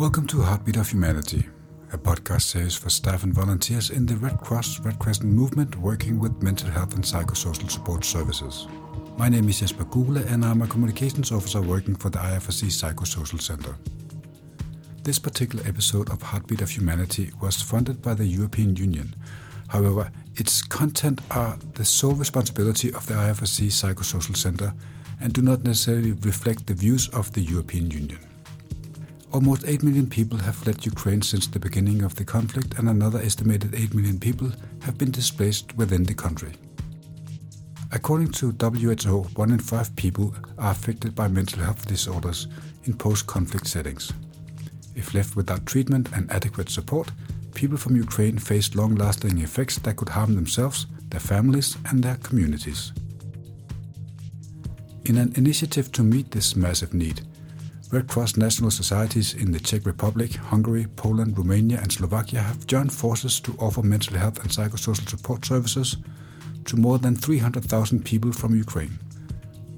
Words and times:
Welcome 0.00 0.26
to 0.28 0.40
Heartbeat 0.40 0.78
of 0.78 0.88
Humanity, 0.88 1.46
a 1.92 1.98
podcast 1.98 2.44
series 2.44 2.74
for 2.74 2.88
staff 2.88 3.22
and 3.22 3.34
volunteers 3.34 3.90
in 3.90 4.06
the 4.06 4.16
Red 4.16 4.38
Cross 4.38 4.80
Red 4.80 4.98
Crescent 4.98 5.30
movement 5.30 5.76
working 5.76 6.18
with 6.18 6.42
mental 6.42 6.70
health 6.70 6.94
and 6.94 7.04
psychosocial 7.04 7.70
support 7.70 8.02
services. 8.06 8.66
My 9.18 9.28
name 9.28 9.46
is 9.50 9.60
Jesper 9.60 9.84
Gule 9.84 10.26
and 10.26 10.42
I'm 10.42 10.62
a 10.62 10.66
communications 10.66 11.32
officer 11.32 11.60
working 11.60 11.94
for 11.94 12.08
the 12.08 12.18
IFRC 12.18 12.68
Psychosocial 12.68 13.42
Center. 13.42 13.76
This 15.02 15.18
particular 15.18 15.66
episode 15.68 16.08
of 16.08 16.22
Heartbeat 16.22 16.62
of 16.62 16.70
Humanity 16.70 17.30
was 17.42 17.60
funded 17.60 18.00
by 18.00 18.14
the 18.14 18.24
European 18.24 18.76
Union. 18.76 19.14
However, 19.68 20.10
its 20.36 20.62
content 20.62 21.20
are 21.30 21.58
the 21.74 21.84
sole 21.84 22.14
responsibility 22.14 22.88
of 22.94 23.06
the 23.06 23.16
IFRC 23.16 23.66
Psychosocial 23.66 24.34
Center 24.34 24.72
and 25.20 25.34
do 25.34 25.42
not 25.42 25.62
necessarily 25.62 26.12
reflect 26.12 26.66
the 26.66 26.72
views 26.72 27.10
of 27.10 27.30
the 27.34 27.42
European 27.42 27.90
Union. 27.90 28.29
Almost 29.32 29.64
8 29.64 29.84
million 29.84 30.08
people 30.08 30.38
have 30.38 30.56
fled 30.56 30.84
Ukraine 30.84 31.22
since 31.22 31.46
the 31.46 31.60
beginning 31.60 32.02
of 32.02 32.16
the 32.16 32.24
conflict, 32.24 32.78
and 32.78 32.88
another 32.88 33.20
estimated 33.20 33.76
8 33.76 33.94
million 33.94 34.18
people 34.18 34.50
have 34.82 34.98
been 34.98 35.12
displaced 35.12 35.76
within 35.76 36.02
the 36.02 36.14
country. 36.14 36.52
According 37.92 38.32
to 38.32 38.50
WHO, 38.50 39.22
one 39.36 39.52
in 39.52 39.60
five 39.60 39.94
people 39.94 40.34
are 40.58 40.72
affected 40.72 41.14
by 41.14 41.28
mental 41.28 41.62
health 41.62 41.86
disorders 41.86 42.48
in 42.84 42.94
post 42.94 43.28
conflict 43.28 43.68
settings. 43.68 44.12
If 44.96 45.14
left 45.14 45.36
without 45.36 45.64
treatment 45.64 46.08
and 46.12 46.30
adequate 46.32 46.68
support, 46.68 47.12
people 47.54 47.76
from 47.76 47.94
Ukraine 47.94 48.38
face 48.38 48.74
long 48.74 48.96
lasting 48.96 49.38
effects 49.38 49.78
that 49.78 49.96
could 49.96 50.08
harm 50.08 50.34
themselves, 50.34 50.86
their 51.08 51.20
families, 51.20 51.76
and 51.88 52.02
their 52.02 52.16
communities. 52.16 52.92
In 55.04 55.16
an 55.18 55.32
initiative 55.36 55.92
to 55.92 56.02
meet 56.02 56.32
this 56.32 56.56
massive 56.56 56.94
need, 56.94 57.22
Red 57.92 58.06
Cross 58.06 58.36
national 58.36 58.70
societies 58.70 59.34
in 59.34 59.50
the 59.50 59.58
Czech 59.58 59.84
Republic, 59.84 60.36
Hungary, 60.36 60.86
Poland, 60.94 61.36
Romania, 61.36 61.80
and 61.82 61.90
Slovakia 61.90 62.40
have 62.40 62.64
joined 62.68 62.92
forces 62.92 63.40
to 63.40 63.52
offer 63.58 63.82
mental 63.82 64.16
health 64.16 64.38
and 64.38 64.48
psychosocial 64.48 65.08
support 65.08 65.44
services 65.44 65.96
to 66.66 66.76
more 66.76 66.98
than 66.98 67.16
300,000 67.16 68.04
people 68.04 68.30
from 68.30 68.54
Ukraine. 68.54 68.96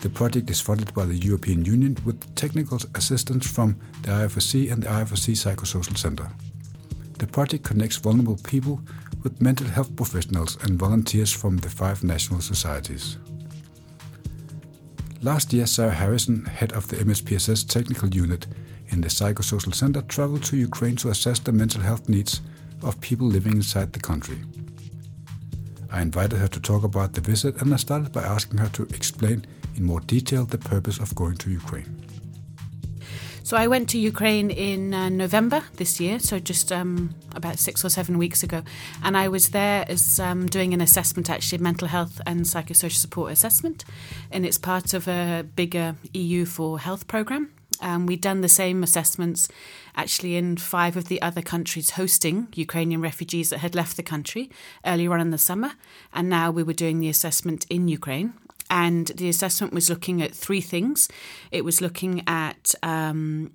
The 0.01 0.11
project 0.11 0.51
is 0.51 0.61
funded 0.61 0.93
by 0.93 1.07
the 1.07 1.17
European 1.17 1.65
Union 1.65 1.97
with 2.05 2.35
technical 2.35 2.79
assistance 2.95 3.51
from 3.51 3.77
the 4.03 4.11
IFRC 4.11 4.71
and 4.71 4.83
the 4.83 4.89
IFRC 4.89 5.33
Psychosocial 5.33 5.97
Center. 5.97 6.29
The 7.19 7.27
project 7.27 7.65
connects 7.65 7.97
vulnerable 7.97 8.37
people 8.45 8.81
with 9.23 9.41
mental 9.41 9.69
health 9.69 9.97
professionals 9.97 10.59
and 10.63 10.79
volunteers 10.79 11.33
from 11.33 11.57
the 11.57 11.71
five 11.71 12.05
national 12.05 12.43
societies. 12.43 13.17
Last 15.25 15.53
year, 15.53 15.67
Sarah 15.67 15.93
Harrison, 15.93 16.47
head 16.47 16.73
of 16.73 16.89
the 16.89 16.97
MHPSS 16.97 17.69
technical 17.69 18.09
unit 18.09 18.49
in 18.89 19.03
the 19.03 19.09
Psychosocial 19.09 19.73
Center, 19.73 20.03
traveled 20.03 20.43
to 20.45 20.57
Ukraine 20.57 20.97
to 20.97 21.11
assess 21.11 21.39
the 21.39 21.53
mental 21.53 21.81
health 21.81 22.09
needs 22.09 22.41
of 22.83 23.01
people 23.01 23.29
living 23.29 23.53
inside 23.53 23.93
the 23.93 24.01
country. 24.01 24.39
I 25.93 26.03
invited 26.03 26.41
her 26.41 26.49
to 26.49 26.59
talk 26.61 26.83
about 26.83 27.13
the 27.13 27.21
visit 27.21 27.63
and 27.63 27.73
I 27.73 27.77
started 27.77 28.11
by 28.11 28.25
asking 28.25 28.59
her 28.59 28.69
to 28.71 28.83
explain 28.83 29.47
in 29.77 29.85
more 29.85 30.01
detail 30.01 30.45
the 30.45 30.59
purpose 30.59 30.99
of 30.99 31.15
going 31.15 31.37
to 31.37 31.51
Ukraine. 31.51 32.12
So 33.45 33.57
I 33.57 33.67
went 33.67 33.89
to 33.91 33.99
Ukraine 33.99 34.51
in 34.51 34.95
uh, 34.95 35.09
November 35.09 35.65
this 35.75 36.01
year, 36.01 36.21
so 36.21 36.39
just 36.39 36.71
um, 36.71 37.15
about 37.35 37.59
six 37.59 37.85
or 37.85 37.89
seven 37.91 38.17
weeks 38.17 38.43
ago, 38.45 38.63
and 39.03 39.17
I 39.17 39.29
was 39.29 39.49
there 39.49 39.85
as 39.89 40.21
um, 40.21 40.47
doing 40.47 40.73
an 40.73 40.81
assessment, 40.81 41.29
actually, 41.29 41.59
mental 41.59 41.89
health 41.89 42.21
and 42.25 42.43
psychosocial 42.43 42.97
support 42.97 43.33
assessment, 43.33 43.85
and 44.31 44.47
it's 44.47 44.59
part 44.59 44.95
of 44.95 45.09
a 45.09 45.45
bigger 45.57 45.97
EU 46.15 46.45
for 46.45 46.79
Health 46.79 47.09
program. 47.09 47.51
Um, 47.81 48.07
we'd 48.07 48.21
done 48.21 48.43
the 48.43 48.49
same 48.49 48.85
assessments 48.85 49.49
actually 49.97 50.37
in 50.37 50.57
five 50.57 50.97
of 50.97 51.09
the 51.09 51.21
other 51.21 51.43
countries 51.43 51.91
hosting 51.91 52.47
Ukrainian 52.55 53.01
refugees 53.01 53.51
that 53.51 53.59
had 53.59 53.75
left 53.75 53.97
the 53.97 54.05
country 54.05 54.51
earlier 54.87 55.13
on 55.13 55.21
in 55.21 55.31
the 55.31 55.39
summer. 55.39 55.73
And 56.13 56.29
now 56.29 56.53
we 56.53 56.63
were 56.63 56.73
doing 56.73 57.01
the 57.01 57.09
assessment 57.09 57.67
in 57.69 57.89
Ukraine 57.89 58.35
and 58.73 59.09
the 59.09 59.29
assessment 59.29 59.75
was 59.75 59.91
looking 59.91 60.23
at 60.23 60.33
three 60.33 60.63
things. 60.63 61.07
It 61.51 61.63
was 61.63 61.83
looking 61.83 62.25
at 62.27 62.75
um, 62.83 63.53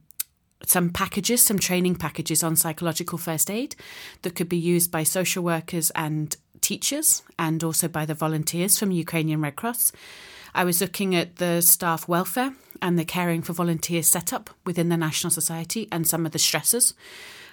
some 0.64 0.92
packages, 0.92 1.42
some 1.42 1.58
training 1.58 1.96
packages 1.96 2.44
on 2.44 2.56
psychological 2.56 3.18
first 3.18 3.50
aid 3.50 3.76
that 4.22 4.36
could 4.36 4.48
be 4.48 4.58
used 4.58 4.92
by 4.92 5.02
social 5.02 5.44
workers 5.44 5.90
and 5.96 6.38
teachers, 6.62 7.24
and 7.40 7.64
also 7.64 7.88
by 7.88 8.06
the 8.06 8.14
volunteers 8.14 8.78
from 8.78 8.92
Ukrainian 8.92 9.42
Red 9.42 9.56
Cross. 9.56 9.92
I 10.58 10.64
was 10.64 10.82
looking 10.82 11.16
at 11.16 11.36
the 11.36 11.62
staff 11.62 12.08
welfare 12.08 12.52
and 12.82 12.98
the 12.98 13.06
caring 13.06 13.44
for 13.44 13.54
volunteers 13.54 14.08
setup 14.08 14.50
within 14.66 14.90
the 14.90 14.98
National 14.98 15.30
Society 15.30 15.88
and 15.92 16.08
some 16.08 16.26
of 16.26 16.32
the 16.32 16.40
stresses. 16.40 16.96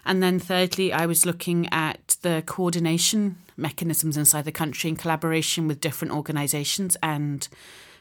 And 0.06 0.22
then 0.22 0.38
thirdly, 0.38 0.90
I 0.90 1.04
was 1.04 1.26
looking 1.26 1.68
at 1.70 2.16
the 2.22 2.42
coordination 2.46 3.36
mechanisms 3.58 4.16
inside 4.16 4.46
the 4.46 4.52
country 4.52 4.88
in 4.88 4.96
collaboration 4.96 5.68
with 5.68 5.82
different 5.82 6.14
organisations 6.14 6.96
and 7.02 7.46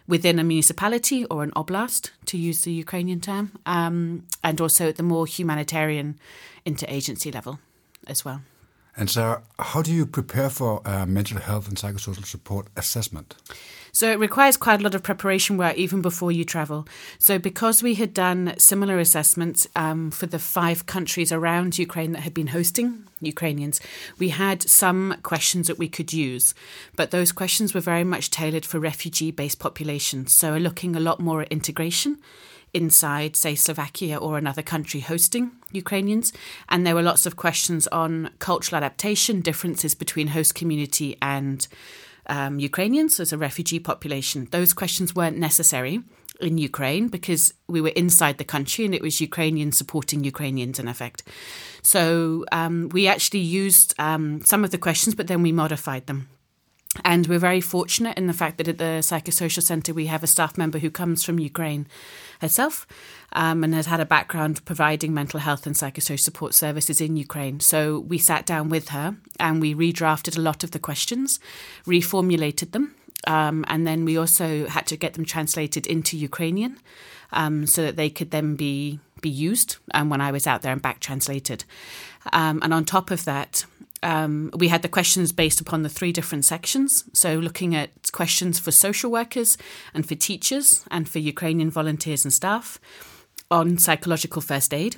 within 0.07 0.39
a 0.39 0.43
municipality 0.43 1.25
or 1.25 1.43
an 1.43 1.51
oblast, 1.51 2.11
to 2.27 2.37
use 2.37 2.61
the 2.61 2.71
Ukrainian 2.71 3.19
term, 3.19 3.51
um, 3.65 4.23
and 4.41 4.61
also 4.61 4.87
at 4.87 4.95
the 4.95 5.03
more 5.03 5.25
humanitarian 5.25 6.17
interagency 6.65 7.33
level 7.33 7.59
as 8.07 8.23
well. 8.23 8.41
And 8.95 9.09
so, 9.09 9.41
how 9.59 9.81
do 9.81 9.91
you 9.91 10.05
prepare 10.05 10.49
for 10.49 10.81
a 10.85 11.05
mental 11.05 11.39
health 11.39 11.67
and 11.67 11.75
psychosocial 11.75 12.25
support 12.25 12.67
assessment? 12.77 13.35
So 13.95 14.11
it 14.11 14.17
requires 14.17 14.57
quite 14.57 14.79
a 14.79 14.83
lot 14.83 14.95
of 14.95 15.03
preparation 15.03 15.55
work 15.55 15.77
even 15.77 16.01
before 16.01 16.31
you 16.31 16.43
travel. 16.43 16.87
So 17.19 17.37
because 17.37 17.83
we 17.83 17.93
had 17.93 18.11
done 18.11 18.55
similar 18.57 18.97
assessments 18.97 19.67
um, 19.75 20.09
for 20.09 20.25
the 20.25 20.39
five 20.39 20.87
countries 20.87 21.31
around 21.31 21.77
Ukraine 21.77 22.13
that 22.13 22.21
had 22.21 22.33
been 22.33 22.47
hosting 22.47 23.07
Ukrainians, 23.21 23.79
we 24.17 24.29
had 24.29 24.63
some 24.63 25.17
questions 25.21 25.67
that 25.67 25.77
we 25.77 25.87
could 25.87 26.11
use, 26.11 26.55
but 26.95 27.11
those 27.11 27.31
questions 27.31 27.75
were 27.75 27.81
very 27.81 28.03
much 28.03 28.31
tailored 28.31 28.65
for 28.65 28.79
refugee-based 28.79 29.59
populations. 29.59 30.33
So 30.33 30.53
we're 30.53 30.59
looking 30.59 30.95
a 30.95 30.99
lot 30.99 31.19
more 31.19 31.43
at 31.43 31.51
integration 31.51 32.17
inside, 32.73 33.35
say, 33.35 33.53
Slovakia 33.53 34.17
or 34.17 34.39
another 34.39 34.63
country 34.63 35.01
hosting 35.01 35.51
Ukrainians. 35.71 36.33
And 36.67 36.83
there 36.83 36.95
were 36.95 37.03
lots 37.03 37.27
of 37.27 37.35
questions 37.35 37.85
on 37.87 38.31
cultural 38.39 38.77
adaptation, 38.77 39.41
differences 39.41 39.93
between 39.93 40.29
host 40.29 40.55
community 40.55 41.15
and 41.21 41.67
um, 42.27 42.59
Ukrainians 42.59 43.19
as 43.19 43.33
a 43.33 43.37
refugee 43.37 43.79
population. 43.79 44.47
Those 44.51 44.73
questions 44.73 45.15
weren't 45.15 45.37
necessary 45.37 46.01
in 46.41 46.57
Ukraine 46.57 47.07
because 47.07 47.53
we 47.67 47.81
were 47.81 47.89
inside 47.89 48.37
the 48.37 48.43
country 48.43 48.85
and 48.85 48.95
it 48.95 49.01
was 49.01 49.21
Ukrainians 49.21 49.77
supporting 49.77 50.23
Ukrainians 50.23 50.79
in 50.79 50.87
effect. 50.87 51.23
So 51.81 52.45
um, 52.51 52.89
we 52.89 53.07
actually 53.07 53.39
used 53.39 53.93
um, 53.99 54.43
some 54.43 54.63
of 54.63 54.71
the 54.71 54.77
questions, 54.77 55.15
but 55.15 55.27
then 55.27 55.41
we 55.41 55.51
modified 55.51 56.07
them. 56.07 56.29
And 57.03 57.25
we're 57.25 57.39
very 57.39 57.61
fortunate 57.61 58.17
in 58.17 58.27
the 58.27 58.33
fact 58.33 58.57
that 58.57 58.67
at 58.67 58.77
the 58.77 59.01
Psychosocial 59.01 59.63
Centre 59.63 59.93
we 59.93 60.05
have 60.05 60.23
a 60.23 60.27
staff 60.27 60.57
member 60.57 60.77
who 60.77 60.91
comes 60.91 61.23
from 61.23 61.39
Ukraine 61.39 61.87
herself 62.39 62.85
um, 63.31 63.63
and 63.63 63.73
has 63.73 63.87
had 63.87 63.99
a 63.99 64.05
background 64.05 64.63
providing 64.65 65.13
mental 65.13 65.39
health 65.39 65.65
and 65.65 65.75
psychosocial 65.75 66.19
support 66.19 66.53
services 66.53 67.01
in 67.01 67.17
Ukraine. 67.17 67.59
So 67.59 67.99
we 67.99 68.17
sat 68.19 68.45
down 68.45 68.69
with 68.69 68.89
her 68.89 69.15
and 69.39 69.59
we 69.59 69.73
redrafted 69.73 70.37
a 70.37 70.41
lot 70.41 70.63
of 70.63 70.71
the 70.71 70.79
questions, 70.79 71.39
reformulated 71.85 72.71
them, 72.71 72.93
um, 73.25 73.65
and 73.67 73.87
then 73.87 74.05
we 74.05 74.17
also 74.17 74.67
had 74.67 74.85
to 74.87 74.97
get 74.97 75.13
them 75.13 75.25
translated 75.25 75.87
into 75.87 76.17
Ukrainian 76.17 76.77
um, 77.31 77.65
so 77.65 77.81
that 77.81 77.95
they 77.95 78.09
could 78.09 78.31
then 78.31 78.55
be 78.55 78.99
be 79.21 79.29
used. 79.29 79.77
And 79.91 80.03
um, 80.03 80.09
when 80.09 80.19
I 80.19 80.33
was 80.33 80.45
out 80.45 80.63
there 80.63 80.73
and 80.73 80.81
back 80.81 80.99
translated, 80.99 81.63
um, 82.33 82.59
and 82.61 82.73
on 82.73 82.83
top 82.83 83.09
of 83.09 83.23
that, 83.23 83.65
um, 84.03 84.51
we 84.55 84.67
had 84.67 84.81
the 84.81 84.89
questions 84.89 85.31
based 85.31 85.61
upon 85.61 85.83
the 85.83 85.89
three 85.89 86.11
different 86.11 86.45
sections. 86.45 87.05
So, 87.13 87.35
looking 87.35 87.75
at 87.75 88.11
questions 88.11 88.59
for 88.59 88.71
social 88.71 89.09
workers 89.09 89.57
and 89.93 90.07
for 90.07 90.15
teachers 90.15 90.85
and 90.91 91.07
for 91.07 91.19
Ukrainian 91.19 91.71
volunteers 91.71 92.25
and 92.25 92.33
staff 92.33 92.79
on 93.49 93.77
psychological 93.77 94.41
first 94.41 94.73
aid. 94.73 94.97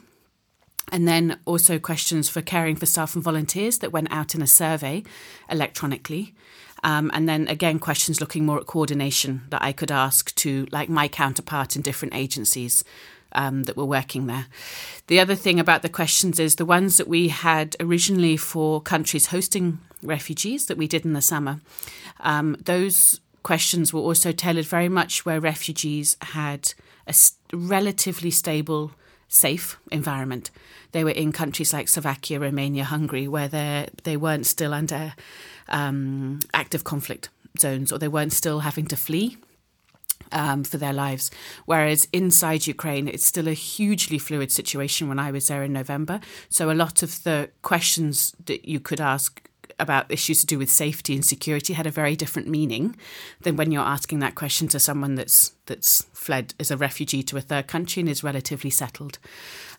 And 0.92 1.07
then 1.07 1.40
also 1.46 1.80
questions 1.80 2.30
for 2.30 2.42
caring 2.42 2.75
for 2.75 2.86
staff 2.86 3.16
and 3.16 3.24
volunteers 3.24 3.80
that 3.80 3.92
went 3.92 4.12
out 4.12 4.36
in 4.36 4.42
a 4.42 4.48
survey 4.48 5.04
electronically. 5.50 6.36
Um, 6.84 7.10
and 7.13 7.28
then 7.28 7.48
again, 7.48 7.80
questions 7.80 8.22
looking 8.22 8.46
more 8.46 8.60
at 8.60 8.68
coordination 8.68 9.42
that 9.50 9.63
I 9.63 9.72
could 9.72 9.92
ask 9.92 10.34
to 10.36 10.68
like 10.72 10.88
my 10.88 11.08
counterpart 11.08 11.75
in 11.75 11.81
different 11.81 12.13
agencies 12.13 12.84
um, 13.36 13.64
that 13.64 13.78
were 13.78 13.86
working 13.86 14.26
there. 14.26 14.48
The 15.08 15.20
other 15.20 15.36
thing 15.36 15.60
about 15.60 15.84
the 15.84 15.90
questions 15.90 16.40
is 16.40 16.56
the 16.56 16.66
ones 16.66 16.98
that 16.98 17.08
we 17.08 17.28
had 17.28 17.76
originally 17.80 18.38
for 18.38 18.82
countries 18.82 19.28
hosting 19.28 19.80
refugees 20.02 20.66
that 20.66 20.78
we 20.78 20.88
did 20.88 21.06
in 21.06 21.14
the 21.14 21.22
summer. 21.22 21.60
Um, 22.22 22.58
those 22.64 23.20
questions 23.44 23.94
were 23.94 24.02
also 24.02 24.32
tailored 24.32 24.66
very 24.66 24.90
much 24.90 25.26
where 25.26 25.40
refugees 25.40 26.18
had 26.22 26.74
a 27.08 27.14
relatively 27.54 28.32
stable, 28.32 28.92
safe 29.28 29.78
environment. 29.92 30.50
They 30.94 31.04
were 31.04 31.12
in 31.12 31.32
countries 31.32 31.74
like 31.74 31.88
Slovakia, 31.88 32.40
Romania, 32.40 32.86
Hungary, 32.86 33.28
where 33.28 33.88
they 34.04 34.18
weren't 34.18 34.48
still 34.48 34.74
under 34.74 35.14
um, 35.68 36.40
active 36.54 36.84
conflict 36.84 37.30
zones 37.60 37.92
or 37.92 38.00
they 38.00 38.08
weren't 38.08 38.34
still 38.34 38.62
having 38.62 38.86
to 38.88 38.96
flee 38.96 39.38
um, 40.32 40.64
for 40.64 40.78
their 40.78 40.94
lives. 40.94 41.32
Whereas 41.66 42.08
inside 42.12 42.68
Ukraine, 42.68 43.08
it's 43.08 43.26
still 43.26 43.48
a 43.48 43.54
hugely 43.54 44.20
fluid 44.20 44.52
situation 44.52 45.08
when 45.08 45.20
I 45.20 45.32
was 45.32 45.48
there 45.48 45.64
in 45.64 45.74
November. 45.74 46.20
So 46.50 46.72
a 46.72 46.74
lot 46.74 47.04
of 47.04 47.24
the 47.24 47.50
questions 47.62 48.36
that 48.46 48.68
you 48.68 48.80
could 48.80 49.02
ask 49.02 49.42
about 49.80 50.12
issues 50.12 50.40
to 50.42 50.48
do 50.48 50.58
with 50.58 50.70
safety 50.70 51.14
and 51.14 51.26
security 51.26 51.74
had 51.74 51.88
a 51.88 51.92
very 51.92 52.16
different 52.16 52.48
meaning 52.48 52.96
than 53.42 53.56
when 53.56 53.72
you're 53.72 53.84
asking 53.84 54.20
that 54.20 54.36
question 54.36 54.68
to 54.70 54.80
someone 54.80 55.16
that's 55.16 55.54
that's 55.66 56.06
fled 56.14 56.54
as 56.60 56.72
a 56.72 56.78
refugee 56.78 57.24
to 57.24 57.38
a 57.38 57.42
third 57.42 57.68
country 57.68 58.00
and 58.00 58.10
is 58.10 58.24
relatively 58.24 58.70
settled. 58.70 59.20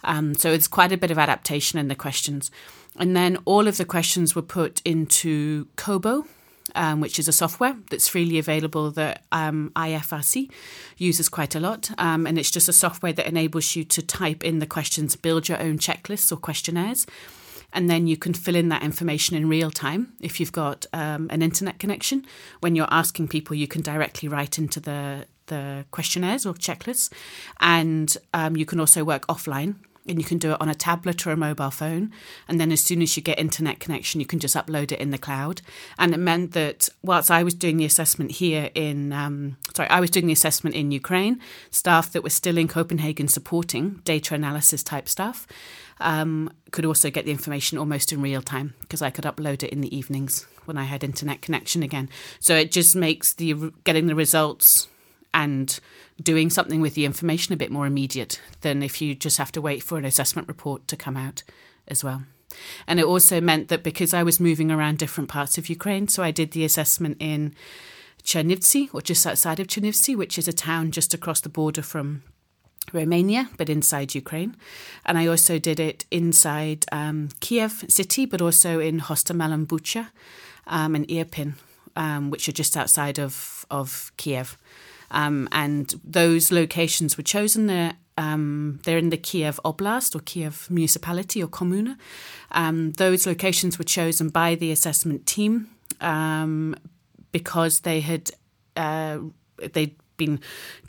Um, 0.05 0.35
so 0.35 0.53
it's 0.53 0.69
quite 0.69 0.93
a 0.93 0.99
bit 0.99 1.11
of 1.11 1.19
adaptation 1.19 1.79
in 1.79 1.89
the 1.89 1.94
questions. 1.94 2.50
And 2.99 3.17
then 3.17 3.39
all 3.44 3.69
of 3.69 3.77
the 3.77 3.85
questions 3.85 4.35
were 4.35 4.43
put 4.43 4.82
into 4.85 5.69
Kobo, 5.77 6.27
um, 6.76 7.00
which 7.00 7.19
is 7.19 7.26
a 7.26 7.32
software 7.32 7.76
that's 7.90 8.08
freely 8.08 8.38
available 8.38 8.90
that 8.93 9.25
um, 9.32 9.73
IFRC 9.75 10.50
uses 10.96 11.28
quite 11.28 11.55
a 11.55 11.61
lot. 11.61 11.90
Um, 11.99 12.26
and 12.26 12.38
it's 12.38 12.50
just 12.50 12.69
a 12.69 12.73
software 12.73 13.12
that 13.12 13.26
enables 13.26 13.75
you 13.75 13.84
to 13.84 14.02
type 14.02 14.44
in 14.44 14.61
the 14.61 14.67
questions, 14.67 15.17
build 15.17 15.49
your 15.49 15.61
own 15.61 15.78
checklists 15.78 16.31
or 16.31 16.37
questionnaires. 16.37 17.06
And 17.73 17.90
then 17.90 18.06
you 18.06 18.17
can 18.17 18.32
fill 18.32 18.55
in 18.55 18.69
that 18.69 18.82
information 18.82 19.37
in 19.37 19.49
real 19.49 19.70
time 19.70 20.12
if 20.20 20.38
you've 20.38 20.52
got 20.52 20.87
um, 20.93 21.26
an 21.31 21.43
internet 21.43 21.78
connection. 21.78 22.25
When 22.61 22.76
you're 22.76 22.87
asking 22.90 23.29
people, 23.29 23.56
you 23.56 23.67
can 23.67 23.82
directly 23.82 24.29
write 24.29 24.58
into 24.58 24.81
the 24.81 25.26
the 25.46 25.84
questionnaires 25.93 26.44
or 26.44 26.55
checklists, 26.55 27.12
and 27.61 28.17
um, 28.34 28.56
you 28.56 28.67
can 28.67 28.81
also 28.81 29.05
work 29.05 29.25
offline 29.29 29.76
and 30.08 30.19
you 30.19 30.25
can 30.25 30.38
do 30.38 30.53
it 30.53 30.61
on 30.61 30.69
a 30.69 30.75
tablet 30.75 31.26
or 31.26 31.31
a 31.31 31.37
mobile 31.37 31.70
phone. 31.70 32.12
And 32.49 32.61
then 32.61 32.73
as 32.73 32.82
soon 32.82 33.03
as 33.03 33.17
you 33.17 33.23
get 33.23 33.38
internet 33.38 33.81
connection, 33.81 34.20
you 34.20 34.26
can 34.26 34.38
just 34.38 34.56
upload 34.56 34.93
it 34.93 35.00
in 35.00 35.11
the 35.11 35.19
cloud. 35.19 35.62
And 35.99 36.14
it 36.14 36.19
meant 36.19 36.53
that 36.53 36.88
whilst 37.03 37.31
I 37.31 37.43
was 37.43 37.55
doing 37.55 37.76
the 37.76 37.85
assessment 37.85 38.32
here 38.32 38.70
in, 38.75 39.12
um, 39.12 39.56
sorry, 39.75 39.88
I 39.91 40.00
was 40.00 40.11
doing 40.11 40.26
the 40.26 40.32
assessment 40.32 40.76
in 40.76 40.91
Ukraine, 40.91 41.41
staff 41.70 42.12
that 42.12 42.23
were 42.23 42.31
still 42.31 42.58
in 42.58 42.69
Copenhagen 42.69 43.29
supporting 43.29 44.00
data 44.05 44.35
analysis 44.35 44.82
type 44.82 45.08
stuff 45.08 45.47
um, 46.00 46.50
could 46.73 46.85
also 46.85 47.11
get 47.11 47.25
the 47.25 47.31
information 47.31 47.79
almost 47.79 48.12
in 48.12 48.20
real 48.20 48.43
time 48.43 48.75
because 48.81 49.03
I 49.03 49.11
could 49.11 49.25
upload 49.25 49.62
it 49.62 49.70
in 49.70 49.81
the 49.81 49.97
evenings 49.97 50.47
when 50.64 50.76
I 50.76 50.85
had 50.85 51.05
internet 51.05 51.41
connection 51.41 51.82
again. 51.82 52.08
So 52.41 52.55
it 52.55 52.70
just 52.70 52.94
makes 52.94 53.32
the 53.32 53.73
getting 53.85 54.06
the 54.06 54.14
results 54.14 54.88
and 55.37 55.79
doing 56.23 56.49
something 56.49 56.81
with 56.81 56.94
the 56.94 57.05
information 57.05 57.53
a 57.53 57.59
bit 57.59 57.71
more 57.71 57.87
immediate 57.87 58.41
than 58.62 58.83
if 58.83 59.03
you 59.03 59.15
just 59.15 59.37
have 59.37 59.53
to 59.53 59.61
wait 59.61 59.83
for 59.83 59.99
an 59.99 60.05
assessment 60.06 60.49
report 60.49 60.88
to 60.88 60.97
come 60.97 61.17
out 61.17 61.43
as 61.87 62.03
well. 62.03 62.23
And 62.87 62.99
it 62.99 63.05
also 63.05 63.38
meant 63.38 63.69
that 63.69 63.83
because 63.83 64.15
I 64.15 64.23
was 64.23 64.41
moving 64.41 64.71
around 64.71 64.97
different 64.97 65.29
parts 65.29 65.59
of 65.59 65.69
Ukraine, 65.69 66.09
so 66.09 66.23
I 66.23 66.31
did 66.31 66.53
the 66.53 66.65
assessment 66.65 67.19
in 67.21 67.55
Chernivtsi, 68.25 68.88
or 68.94 69.03
just 69.03 69.27
outside 69.27 69.61
of 69.61 69.67
Chernivtsi, 69.67 70.17
which 70.17 70.38
is 70.38 70.49
a 70.49 70.55
town 70.55 70.91
just 70.91 71.12
across 71.12 71.43
the 71.43 71.50
border 71.50 71.82
from 71.82 72.23
Romania, 72.94 73.50
but 73.59 73.69
inside 73.69 74.15
Ukraine. 74.15 74.56
And 75.05 75.19
I 75.19 75.27
also 75.27 75.59
did 75.59 75.79
it 75.79 76.06
inside 76.11 76.87
um, 76.91 77.29
Kiev 77.41 77.85
city, 77.89 78.25
but 78.25 78.41
also 78.41 78.81
in 78.81 79.00
Hostomel 79.00 79.53
and 79.53 79.69
Bucha 79.69 80.09
um, 80.67 80.94
and 80.94 81.06
Irpin, 81.09 81.55
um, 81.94 82.31
which 82.31 82.49
are 82.49 82.53
just 82.53 82.75
outside 82.75 83.19
of, 83.19 83.67
of 83.71 84.12
Kiev. 84.17 84.56
Um, 85.11 85.49
and 85.53 85.94
those 86.05 86.50
locations 86.53 87.17
were 87.17 87.23
chosen. 87.23 87.67
They're, 87.67 87.94
um, 88.19 88.81
they're 88.85 88.99
in 88.99 89.11
the 89.11 89.17
Kiev 89.17 89.61
Oblast 89.64 90.14
or 90.14 90.20
Kiev 90.20 90.67
municipality 90.70 91.43
or 91.43 91.49
Kommuna. 91.49 91.97
Um, 92.53 92.93
those 92.93 93.26
locations 93.26 93.79
were 93.79 93.85
chosen 93.85 94.29
by 94.29 94.55
the 94.55 94.73
assessment 94.73 95.26
team 95.26 95.69
um, 96.00 96.75
because 97.32 97.81
they 97.81 98.00
had 98.00 98.31
uh, 98.76 99.19
they'd 99.73 99.97
been 100.17 100.41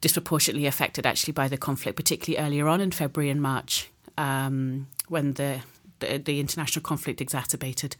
disproportionately 0.01 0.65
affected 0.65 1.05
actually 1.05 1.33
by 1.33 1.47
the 1.47 1.57
conflict, 1.57 1.95
particularly 1.95 2.45
earlier 2.45 2.67
on 2.67 2.81
in 2.81 2.91
February 2.91 3.29
and 3.29 3.41
March 3.41 3.89
um, 4.17 4.87
when 5.07 5.33
the, 5.33 5.61
the, 5.99 6.17
the 6.17 6.39
international 6.39 6.83
conflict 6.83 7.21
exacerbated, 7.21 7.95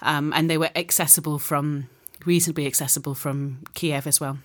um, 0.00 0.32
and 0.32 0.50
they 0.50 0.58
were 0.58 0.70
accessible 0.74 1.38
from 1.38 1.88
reasonably 2.26 2.66
accessible 2.66 3.14
from 3.14 3.64
Kiev 3.74 4.06
as 4.06 4.20
well. 4.20 4.38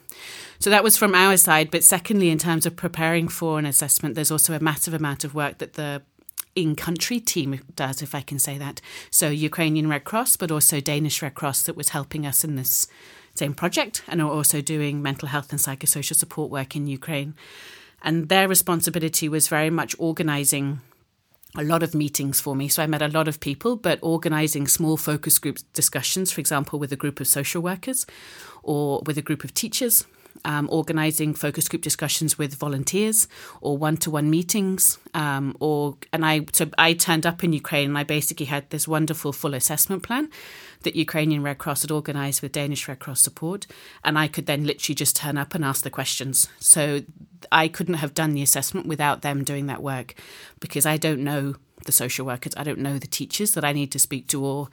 So 0.60 0.70
that 0.70 0.84
was 0.84 0.98
from 0.98 1.16
our 1.16 1.38
side. 1.38 1.72
But 1.72 1.84
secondly, 1.84 2.30
in 2.30 2.38
terms 2.38 2.66
of 2.66 2.76
preparing 2.76 3.28
for 3.28 3.60
an 3.60 3.66
assessment, 3.66 4.16
there's 4.16 4.32
also 4.32 4.54
a 4.54 4.60
massive 4.60 4.94
amount 4.94 5.24
of 5.24 5.36
work 5.36 5.60
that 5.60 5.74
the 5.74 6.02
in 6.56 6.76
country 6.76 7.20
team 7.20 7.60
does, 7.76 8.02
if 8.02 8.16
I 8.16 8.22
can 8.22 8.40
say 8.40 8.58
that. 8.58 8.82
So 9.12 9.30
Ukrainian 9.30 9.88
Red 9.88 10.04
Cross, 10.04 10.38
but 10.38 10.52
also 10.52 10.80
Danish 10.80 11.22
Red 11.22 11.36
Cross 11.36 11.64
that 11.64 11.78
was 11.78 11.90
helping 11.90 12.26
us 12.26 12.44
in 12.44 12.56
this 12.56 12.88
same 13.36 13.54
project 13.54 14.02
and 14.08 14.20
are 14.20 14.32
also 14.32 14.60
doing 14.62 15.02
mental 15.02 15.28
health 15.28 15.52
and 15.52 15.62
psychosocial 15.62 16.16
support 16.16 16.50
work 16.50 16.76
in 16.76 16.88
Ukraine. 16.88 17.36
And 18.02 18.30
their 18.30 18.48
responsibility 18.48 19.30
was 19.30 19.48
very 19.48 19.70
much 19.70 19.96
organizing 20.00 20.82
a 21.57 21.63
lot 21.63 21.81
of 21.81 21.95
meetings 21.95 22.39
for 22.39 22.56
me. 22.56 22.68
So 22.68 22.83
I 22.83 22.88
met 22.88 23.01
a 23.01 23.07
lot 23.07 23.27
of 23.27 23.39
people, 23.39 23.75
but 23.75 24.00
organizing 24.01 24.68
small 24.68 24.95
focus 24.95 25.39
group 25.39 25.57
discussions, 25.74 26.31
for 26.31 26.39
example, 26.39 26.77
with 26.77 26.94
a 26.94 26.95
group 26.95 27.19
of 27.19 27.27
social 27.27 27.62
workers 27.62 28.06
or 28.62 29.01
with 29.06 29.18
a 29.18 29.24
group 29.24 29.44
of 29.44 29.54
teachers, 29.54 30.06
um, 30.45 30.68
organizing 30.72 31.34
focus 31.34 31.68
group 31.68 31.81
discussions 31.81 32.38
with 32.38 32.56
volunteers 32.56 33.28
or 33.62 33.78
one-to-one 33.78 34.30
meetings. 34.30 34.98
Um, 35.13 35.56
or 35.60 35.98
and 36.13 36.25
I 36.25 36.45
so 36.54 36.69
I 36.78 36.94
turned 36.94 37.25
up 37.25 37.44
in 37.44 37.54
Ukraine 37.54 37.89
and 37.89 37.98
I 37.98 38.04
basically 38.04 38.48
had 38.48 38.69
this 38.69 38.88
wonderful 38.88 39.34
full 39.34 39.54
assessment 39.54 40.04
plan 40.04 40.30
that 40.84 40.95
Ukrainian 40.95 41.44
Red 41.44 41.57
Cross 41.57 41.81
had 41.81 41.92
organised 41.92 42.42
with 42.42 42.51
Danish 42.51 42.88
Red 42.88 43.00
Cross 43.00 43.22
support, 43.22 43.68
and 44.04 44.18
I 44.18 44.28
could 44.28 44.45
then 44.45 44.63
literally 44.66 44.95
just 44.95 45.16
turn 45.16 45.38
up 45.38 45.56
and 45.56 45.66
ask 45.66 45.84
the 45.84 45.89
questions. 45.89 46.48
So 46.60 47.01
I 47.51 47.68
couldn't 47.68 47.95
have 47.95 48.13
done 48.13 48.33
the 48.33 48.44
assessment 48.44 48.88
without 48.88 49.22
them 49.22 49.44
doing 49.44 49.68
that 49.68 49.81
work 49.81 50.16
because 50.60 50.86
I 50.86 50.98
don't 50.98 51.24
know 51.24 51.56
the 51.88 51.92
social 51.92 52.25
workers, 52.25 52.54
I 52.56 52.63
don't 52.63 52.80
know 52.80 53.00
the 53.00 53.07
teachers 53.07 53.54
that 53.54 53.66
I 53.66 53.74
need 53.74 53.92
to 53.94 54.00
speak 54.00 54.28
to, 54.28 54.45
or 54.45 54.69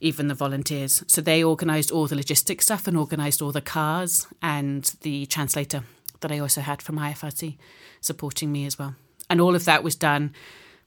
even 0.00 0.28
the 0.28 0.34
volunteers. 0.34 1.02
So 1.08 1.20
they 1.20 1.42
organised 1.42 1.90
all 1.90 2.06
the 2.06 2.14
logistic 2.14 2.62
stuff 2.62 2.86
and 2.86 2.96
organised 2.96 3.42
all 3.42 3.50
the 3.50 3.60
cars 3.60 4.28
and 4.40 4.84
the 5.00 5.26
translator 5.26 5.82
that 6.20 6.30
I 6.30 6.38
also 6.38 6.60
had 6.60 6.80
from 6.80 6.98
IFRC 6.98 7.56
supporting 8.00 8.52
me 8.52 8.66
as 8.66 8.78
well. 8.78 8.94
And 9.28 9.40
all 9.40 9.54
of 9.54 9.64
that 9.64 9.82
was 9.82 9.96
done 9.96 10.32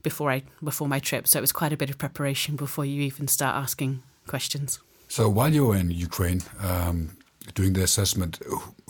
before 0.03 0.31
I 0.31 0.43
before 0.63 0.87
my 0.87 0.99
trip. 0.99 1.27
So 1.27 1.37
it 1.37 1.41
was 1.41 1.51
quite 1.51 1.73
a 1.73 1.77
bit 1.77 1.89
of 1.89 1.97
preparation 1.97 2.55
before 2.55 2.85
you 2.85 3.01
even 3.01 3.27
start 3.27 3.55
asking 3.55 4.01
questions. 4.27 4.79
So 5.07 5.29
while 5.29 5.53
you 5.53 5.67
were 5.67 5.75
in 5.75 5.91
Ukraine 5.91 6.41
um, 6.61 7.17
doing 7.53 7.73
the 7.73 7.83
assessment, 7.83 8.39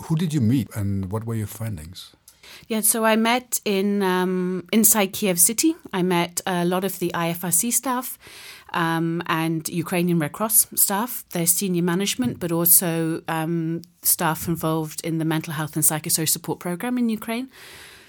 who 0.05 0.15
did 0.15 0.33
you 0.33 0.41
meet 0.41 0.67
and 0.75 1.11
what 1.11 1.25
were 1.25 1.35
your 1.35 1.47
findings? 1.47 2.15
Yeah, 2.68 2.81
so 2.81 3.06
I 3.06 3.15
met 3.15 3.59
in 3.65 4.01
um, 4.01 4.68
inside 4.71 5.13
Kiev 5.13 5.39
City. 5.39 5.75
I 5.94 6.04
met 6.04 6.42
a 6.45 6.66
lot 6.66 6.83
of 6.83 6.99
the 6.99 7.11
IFRC 7.14 7.71
staff 7.73 8.18
um, 8.73 9.21
and 9.28 9.68
Ukrainian 9.69 10.19
Red 10.19 10.31
Cross 10.31 10.68
staff, 10.75 11.23
their 11.31 11.45
senior 11.45 11.83
management, 11.83 12.40
but 12.40 12.52
also 12.52 13.21
um, 13.28 13.81
staff 14.02 14.47
involved 14.47 15.02
in 15.04 15.18
the 15.18 15.25
mental 15.25 15.54
health 15.54 15.75
and 15.75 15.83
psychosocial 15.83 16.30
support 16.30 16.59
program 16.59 16.97
in 16.97 17.09
Ukraine. 17.09 17.49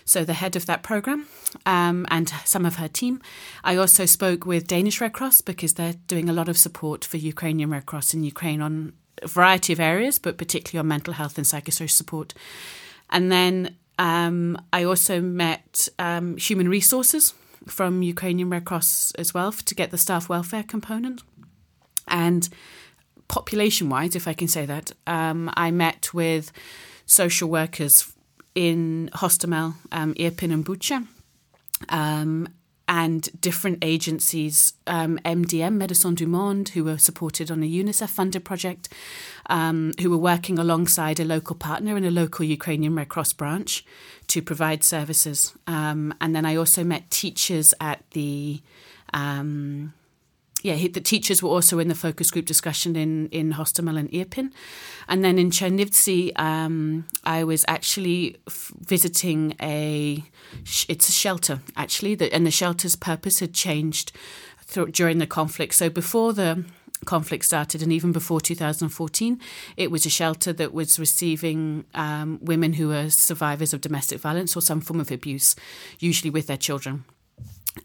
So 0.05 0.25
the 0.25 0.35
head 0.35 0.57
of 0.57 0.67
that 0.67 0.83
program 0.83 1.27
um, 1.65 2.07
and 2.11 2.29
some 2.45 2.67
of 2.67 2.77
her 2.77 2.89
team. 2.89 3.21
I 3.63 3.77
also 3.77 4.05
spoke 4.05 4.47
with 4.47 4.67
Danish 4.67 5.01
Red 5.01 5.13
Cross 5.13 5.43
because 5.43 5.75
they're 5.75 5.95
doing 6.07 6.29
a 6.29 6.33
lot 6.33 6.49
of 6.49 6.59
support 6.59 7.05
for 7.05 7.17
Ukrainian 7.17 7.71
Red 7.71 7.87
Cross 7.87 8.15
in 8.15 8.25
Ukraine 8.25 8.61
on 8.61 8.95
a 9.23 9.29
variety 9.29 9.73
of 9.73 9.81
areas, 9.81 10.19
but 10.19 10.39
particularly 10.39 10.81
on 10.81 10.89
mental 10.89 11.15
health 11.15 11.39
and 11.39 11.47
psychosocial 11.47 11.91
support. 11.91 12.35
And 13.11 13.31
then 13.31 13.77
um, 13.99 14.59
I 14.73 14.85
also 14.85 15.21
met 15.21 15.89
um, 15.99 16.37
human 16.37 16.69
resources 16.69 17.35
from 17.67 18.03
Ukrainian 18.03 18.51
Red 18.51 18.65
Cross 18.65 19.13
as 19.13 19.33
well 19.33 19.53
to 19.53 19.75
get 19.75 19.91
the 19.91 19.99
staff 19.99 20.29
welfare 20.29 20.63
component. 20.63 21.23
And 22.09 22.49
population 23.29 23.89
wise, 23.89 24.17
if 24.17 24.27
I 24.27 24.33
can 24.33 24.49
say 24.49 24.67
that, 24.67 24.93
um, 25.07 25.51
I 25.55 25.71
met 25.71 26.13
with 26.13 26.53
social 27.07 27.49
workers 27.49 28.13
in 28.55 29.11
Hostomel, 29.15 29.75
um, 29.93 30.15
Irpin, 30.15 30.53
and 30.53 30.65
Bucha. 30.65 31.07
Um, 31.89 32.49
and 32.89 33.29
different 33.41 33.79
agencies, 33.83 34.75
um, 34.87 35.19
MDM, 35.25 35.79
Médecins 35.79 36.15
du 36.15 36.27
Monde, 36.27 36.69
who 36.71 36.85
were 36.85 36.99
supported 36.99 37.51
on 37.51 37.63
a 37.63 37.67
UNICEF 37.67 38.09
funded 38.09 38.45
project, 38.45 38.89
um, 39.49 39.93
who 40.01 40.11
were 40.11 40.19
working 40.19 40.59
alongside 40.59 41.21
a 41.21 41.25
local 41.25 41.57
partner 41.57 41.97
in 41.97 42.05
a 42.05 42.11
local 42.11 42.45
Ukrainian 42.45 42.95
Red 42.95 43.09
Cross 43.09 43.35
branch 43.35 43.85
to 44.29 44.43
provide 44.43 44.83
services. 44.83 45.55
Um, 45.67 46.15
and 46.21 46.35
then 46.35 46.45
I 46.45 46.57
also 46.57 46.85
met 46.85 47.11
teachers 47.11 47.73
at 47.81 48.03
the 48.11 48.61
yeah, 50.63 50.77
the 50.77 51.01
teachers 51.01 51.43
were 51.43 51.51
also 51.51 51.79
in 51.79 51.89
the 51.89 51.95
focus 51.95 52.31
group 52.31 52.47
discussion 52.47 52.97
in 52.97 53.29
in 53.29 53.53
Hostomel 53.53 53.99
and 53.99 54.11
Irpin, 54.11 54.53
and 55.09 55.25
then 55.25 55.39
in 55.39 55.51
Chernivtsi, 55.51 56.39
um, 56.39 57.05
I 57.25 57.45
was 57.45 57.65
actually 57.67 58.37
f- 58.47 58.73
visiting 58.79 59.55
a 59.61 60.23
it's 60.89 61.09
a 61.09 61.13
shelter 61.13 61.61
actually, 61.77 62.15
that 62.15 62.33
and 62.33 62.47
the 62.47 62.51
shelter's 62.51 62.97
purpose 62.97 63.41
had 63.41 63.53
changed 63.53 64.13
th- 64.69 64.93
during 64.93 65.19
the 65.19 65.27
conflict. 65.27 65.75
So 65.75 65.91
before 65.91 66.33
the 66.33 66.65
conflict 67.05 67.45
started, 67.45 67.83
and 67.83 67.93
even 67.93 68.13
before 68.13 68.41
2014, 68.41 69.41
it 69.77 69.91
was 69.91 70.07
a 70.07 70.11
shelter 70.11 70.53
that 70.53 70.73
was 70.73 71.01
receiving 71.01 71.85
um, 71.95 72.39
women 72.41 72.75
who 72.75 72.89
were 72.89 73.11
survivors 73.11 73.75
of 73.75 73.81
domestic 73.81 74.21
violence 74.21 74.57
or 74.57 74.61
some 74.61 74.81
form 74.81 75.01
of 75.01 75.11
abuse, 75.11 75.57
usually 75.99 76.31
with 76.31 76.47
their 76.47 76.57
children. 76.57 77.05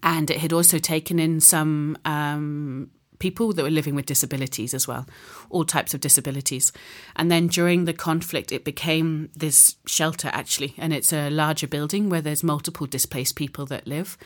And 0.02 0.30
it 0.30 0.38
had 0.38 0.52
also 0.52 0.78
taken 0.78 1.18
in 1.18 1.40
some 1.40 1.96
um, 2.04 2.90
people 3.18 3.52
that 3.52 3.62
were 3.62 3.70
living 3.70 3.94
with 3.94 4.06
disabilities 4.06 4.74
as 4.74 4.86
well, 4.86 5.06
all 5.50 5.64
types 5.64 5.94
of 5.94 6.00
disabilities. 6.00 6.72
And 7.16 7.30
then 7.30 7.48
during 7.48 7.84
the 7.84 7.92
conflict, 7.92 8.52
it 8.52 8.64
became 8.64 9.30
this 9.36 9.76
shelter 9.86 10.30
actually, 10.32 10.74
and 10.78 10.92
it's 10.92 11.12
a 11.12 11.30
larger 11.30 11.66
building 11.66 12.08
where 12.08 12.20
there's 12.20 12.44
multiple 12.44 12.86
displaced 12.86 13.36
people 13.36 13.66
that 13.66 13.86
live 13.86 14.16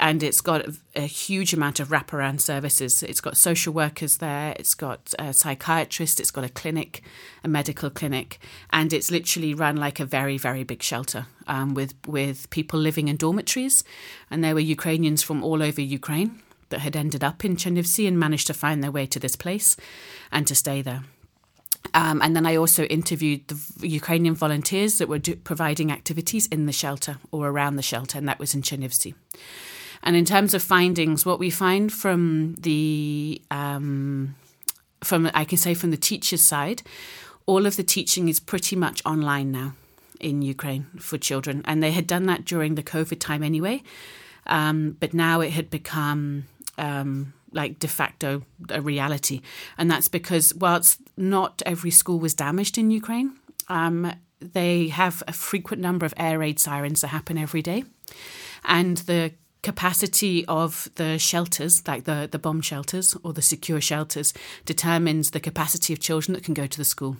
and 0.00 0.22
it's 0.22 0.40
got 0.40 0.64
a 0.94 1.02
huge 1.02 1.52
amount 1.52 1.80
of 1.80 1.88
wraparound 1.88 2.40
services. 2.40 3.02
It's 3.02 3.20
got 3.20 3.36
social 3.36 3.72
workers 3.72 4.18
there, 4.18 4.54
it's 4.58 4.74
got 4.74 5.14
a 5.18 5.32
psychiatrist, 5.32 6.20
it's 6.20 6.30
got 6.30 6.44
a 6.44 6.48
clinic, 6.48 7.02
a 7.42 7.48
medical 7.48 7.90
clinic, 7.90 8.38
and 8.70 8.92
it's 8.92 9.10
literally 9.10 9.54
run 9.54 9.76
like 9.76 9.98
a 9.98 10.04
very, 10.04 10.38
very 10.38 10.62
big 10.62 10.82
shelter 10.82 11.26
um, 11.46 11.74
with 11.74 11.94
with 12.06 12.48
people 12.50 12.78
living 12.78 13.08
in 13.08 13.16
dormitories, 13.16 13.82
and 14.30 14.44
there 14.44 14.54
were 14.54 14.60
Ukrainians 14.60 15.22
from 15.22 15.42
all 15.42 15.62
over 15.62 15.80
Ukraine 15.80 16.42
that 16.68 16.80
had 16.80 16.96
ended 16.96 17.24
up 17.24 17.44
in 17.44 17.56
Chernivtsi 17.56 18.06
and 18.06 18.18
managed 18.18 18.46
to 18.46 18.54
find 18.54 18.82
their 18.82 18.90
way 18.90 19.06
to 19.06 19.18
this 19.18 19.36
place 19.36 19.76
and 20.30 20.46
to 20.46 20.54
stay 20.54 20.82
there. 20.82 21.02
Um, 21.94 22.20
and 22.20 22.36
then 22.36 22.46
I 22.46 22.56
also 22.56 22.84
interviewed 22.84 23.48
the 23.48 23.88
Ukrainian 23.88 24.34
volunteers 24.34 24.98
that 24.98 25.08
were 25.08 25.18
do- 25.18 25.36
providing 25.36 25.90
activities 25.90 26.46
in 26.48 26.66
the 26.66 26.72
shelter 26.72 27.18
or 27.30 27.48
around 27.48 27.76
the 27.76 27.82
shelter, 27.82 28.18
and 28.18 28.28
that 28.28 28.38
was 28.38 28.54
in 28.54 28.62
Chernivtsi. 28.62 29.14
And 30.02 30.16
in 30.16 30.24
terms 30.24 30.54
of 30.54 30.62
findings, 30.62 31.26
what 31.26 31.38
we 31.38 31.50
find 31.50 31.92
from 31.92 32.54
the 32.60 33.42
um, 33.50 34.34
from 35.02 35.30
I 35.34 35.44
can 35.44 35.58
say 35.58 35.74
from 35.74 35.90
the 35.90 35.96
teachers' 35.96 36.44
side, 36.44 36.82
all 37.46 37.66
of 37.66 37.76
the 37.76 37.82
teaching 37.82 38.28
is 38.28 38.40
pretty 38.40 38.76
much 38.76 39.02
online 39.04 39.50
now 39.50 39.74
in 40.20 40.42
Ukraine 40.42 40.86
for 40.98 41.18
children, 41.18 41.62
and 41.64 41.82
they 41.82 41.92
had 41.92 42.06
done 42.06 42.26
that 42.26 42.44
during 42.44 42.74
the 42.74 42.82
COVID 42.82 43.20
time 43.20 43.42
anyway. 43.42 43.82
Um, 44.46 44.96
but 44.98 45.14
now 45.14 45.40
it 45.40 45.50
had 45.50 45.70
become 45.70 46.46
um, 46.78 47.34
like 47.52 47.78
de 47.78 47.88
facto 47.88 48.42
a 48.70 48.80
reality, 48.80 49.40
and 49.76 49.90
that's 49.90 50.08
because 50.08 50.54
whilst 50.54 51.00
not 51.16 51.62
every 51.66 51.90
school 51.90 52.18
was 52.18 52.34
damaged 52.34 52.78
in 52.78 52.90
Ukraine, 52.90 53.36
um, 53.68 54.12
they 54.40 54.88
have 54.88 55.22
a 55.28 55.32
frequent 55.32 55.82
number 55.82 56.06
of 56.06 56.14
air 56.16 56.38
raid 56.38 56.58
sirens 56.58 57.00
that 57.00 57.08
happen 57.08 57.36
every 57.38 57.62
day, 57.62 57.84
and 58.64 58.98
the 58.98 59.32
capacity 59.62 60.44
of 60.46 60.88
the 60.94 61.18
shelters, 61.18 61.86
like 61.86 62.04
the, 62.04 62.28
the 62.30 62.38
bomb 62.38 62.60
shelters 62.60 63.16
or 63.22 63.32
the 63.32 63.42
secure 63.42 63.80
shelters, 63.80 64.32
determines 64.64 65.30
the 65.30 65.40
capacity 65.40 65.92
of 65.92 66.00
children 66.00 66.34
that 66.34 66.44
can 66.44 66.54
go 66.54 66.66
to 66.66 66.78
the 66.78 66.84
school. 66.84 67.16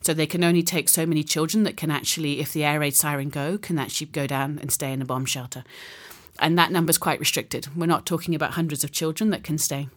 So 0.00 0.14
they 0.14 0.26
can 0.26 0.44
only 0.44 0.62
take 0.62 0.88
so 0.88 1.06
many 1.06 1.22
children 1.22 1.64
that 1.64 1.76
can 1.76 1.90
actually, 1.90 2.40
if 2.40 2.52
the 2.52 2.64
air 2.64 2.80
raid 2.80 2.94
siren 2.94 3.28
go, 3.28 3.58
can 3.58 3.78
actually 3.78 4.08
go 4.08 4.26
down 4.26 4.58
and 4.60 4.70
stay 4.70 4.92
in 4.92 5.02
a 5.02 5.06
bomb 5.06 5.26
shelter. 5.26 5.64
And 6.38 6.58
that 6.58 6.70
number 6.70 6.90
is 6.90 6.98
quite 6.98 7.20
restricted. 7.20 7.68
We're 7.76 7.86
not 7.86 8.06
talking 8.06 8.34
about 8.34 8.52
hundreds 8.52 8.84
of 8.84 8.92
children 8.92 9.30
that 9.30 9.42
can 9.42 9.58
stay. 9.58 9.88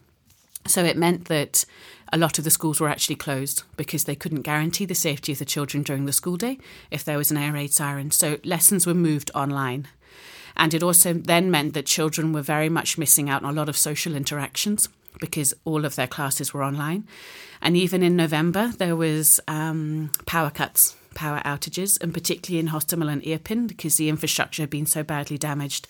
So 0.66 0.84
it 0.84 0.96
meant 0.96 1.26
that 1.26 1.64
a 2.12 2.18
lot 2.18 2.38
of 2.38 2.44
the 2.44 2.50
schools 2.50 2.80
were 2.80 2.88
actually 2.88 3.16
closed 3.16 3.62
because 3.76 4.04
they 4.04 4.14
couldn't 4.14 4.42
guarantee 4.42 4.84
the 4.84 4.94
safety 4.94 5.32
of 5.32 5.38
the 5.38 5.44
children 5.44 5.82
during 5.82 6.06
the 6.06 6.12
school 6.12 6.36
day 6.36 6.58
if 6.90 7.04
there 7.04 7.18
was 7.18 7.30
an 7.30 7.36
air 7.36 7.52
raid 7.52 7.72
siren. 7.72 8.10
So 8.10 8.38
lessons 8.44 8.86
were 8.86 8.94
moved 8.94 9.30
online. 9.34 9.88
And 10.60 10.74
it 10.74 10.82
also 10.82 11.14
then 11.14 11.50
meant 11.50 11.72
that 11.72 11.86
children 11.86 12.34
were 12.34 12.42
very 12.42 12.68
much 12.68 12.98
missing 12.98 13.30
out 13.30 13.42
on 13.42 13.50
a 13.50 13.56
lot 13.56 13.70
of 13.70 13.78
social 13.78 14.14
interactions 14.14 14.90
because 15.18 15.54
all 15.64 15.86
of 15.86 15.96
their 15.96 16.06
classes 16.06 16.52
were 16.52 16.62
online. 16.62 17.08
And 17.62 17.78
even 17.78 18.02
in 18.02 18.14
November, 18.14 18.68
there 18.76 18.94
was 18.94 19.40
um, 19.48 20.12
power 20.26 20.50
cuts, 20.50 20.94
power 21.14 21.40
outages, 21.46 21.98
and 22.02 22.12
particularly 22.12 22.60
in 22.60 22.68
Hostomel 22.68 23.10
and 23.10 23.22
Irpin 23.22 23.68
because 23.68 23.96
the 23.96 24.10
infrastructure 24.10 24.62
had 24.62 24.68
been 24.68 24.84
so 24.84 25.02
badly 25.02 25.38
damaged 25.38 25.88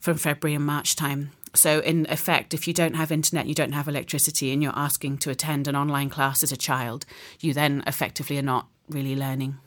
from 0.00 0.16
February 0.16 0.56
and 0.56 0.66
March 0.66 0.96
time. 0.96 1.30
So, 1.54 1.78
in 1.78 2.04
effect, 2.10 2.52
if 2.52 2.66
you 2.66 2.74
don't 2.74 2.94
have 2.94 3.12
internet, 3.12 3.46
you 3.46 3.54
don't 3.54 3.72
have 3.72 3.88
electricity, 3.88 4.52
and 4.52 4.62
you're 4.62 4.72
asking 4.76 5.18
to 5.18 5.30
attend 5.30 5.68
an 5.68 5.76
online 5.76 6.10
class 6.10 6.42
as 6.42 6.52
a 6.52 6.56
child, 6.56 7.06
you 7.38 7.54
then 7.54 7.84
effectively 7.86 8.38
are 8.38 8.42
not 8.42 8.66
really 8.88 9.14
learning. 9.14 9.58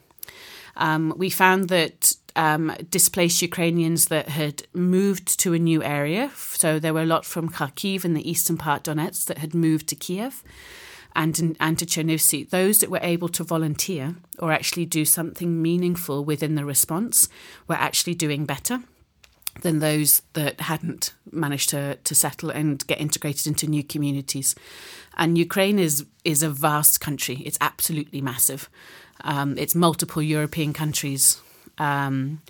Um, 0.75 1.13
we 1.17 1.29
found 1.29 1.69
that 1.69 2.15
um, 2.35 2.75
displaced 2.89 3.41
Ukrainians 3.41 4.05
that 4.05 4.29
had 4.29 4.63
moved 4.73 5.39
to 5.39 5.53
a 5.53 5.59
new 5.59 5.83
area. 5.83 6.31
So 6.35 6.79
there 6.79 6.93
were 6.93 7.01
a 7.01 7.05
lot 7.05 7.25
from 7.25 7.49
Kharkiv 7.49 8.05
in 8.05 8.13
the 8.13 8.29
eastern 8.29 8.57
part 8.57 8.83
Donetsk 8.83 9.25
that 9.25 9.37
had 9.37 9.53
moved 9.53 9.87
to 9.89 9.95
Kiev 9.95 10.43
and, 11.15 11.55
and 11.59 11.77
to 11.79 11.85
Chernivtsi. 11.85 12.49
Those 12.49 12.79
that 12.79 12.89
were 12.89 12.99
able 13.01 13.29
to 13.29 13.43
volunteer 13.43 14.15
or 14.39 14.51
actually 14.51 14.85
do 14.85 15.05
something 15.05 15.61
meaningful 15.61 16.25
within 16.25 16.55
the 16.55 16.65
response 16.65 17.29
were 17.67 17.75
actually 17.75 18.15
doing 18.15 18.45
better 18.45 18.79
than 19.61 19.79
those 19.79 20.23
that 20.33 20.61
hadn't 20.61 21.13
managed 21.31 21.69
to, 21.69 21.95
to 22.03 22.15
settle 22.15 22.49
and 22.49 22.85
get 22.87 22.99
integrated 22.99 23.45
into 23.45 23.67
new 23.67 23.83
communities. 23.83 24.55
And 25.15 25.37
Ukraine 25.37 25.77
is 25.77 26.05
is 26.23 26.41
a 26.41 26.49
vast 26.49 26.99
country. 26.99 27.43
It's 27.45 27.59
absolutely 27.61 28.19
massive. 28.19 28.67
Um, 29.21 29.55
it's 29.59 29.75
multiple 29.75 30.23
European 30.23 30.73
countries 30.73 31.39
um, 31.77 32.41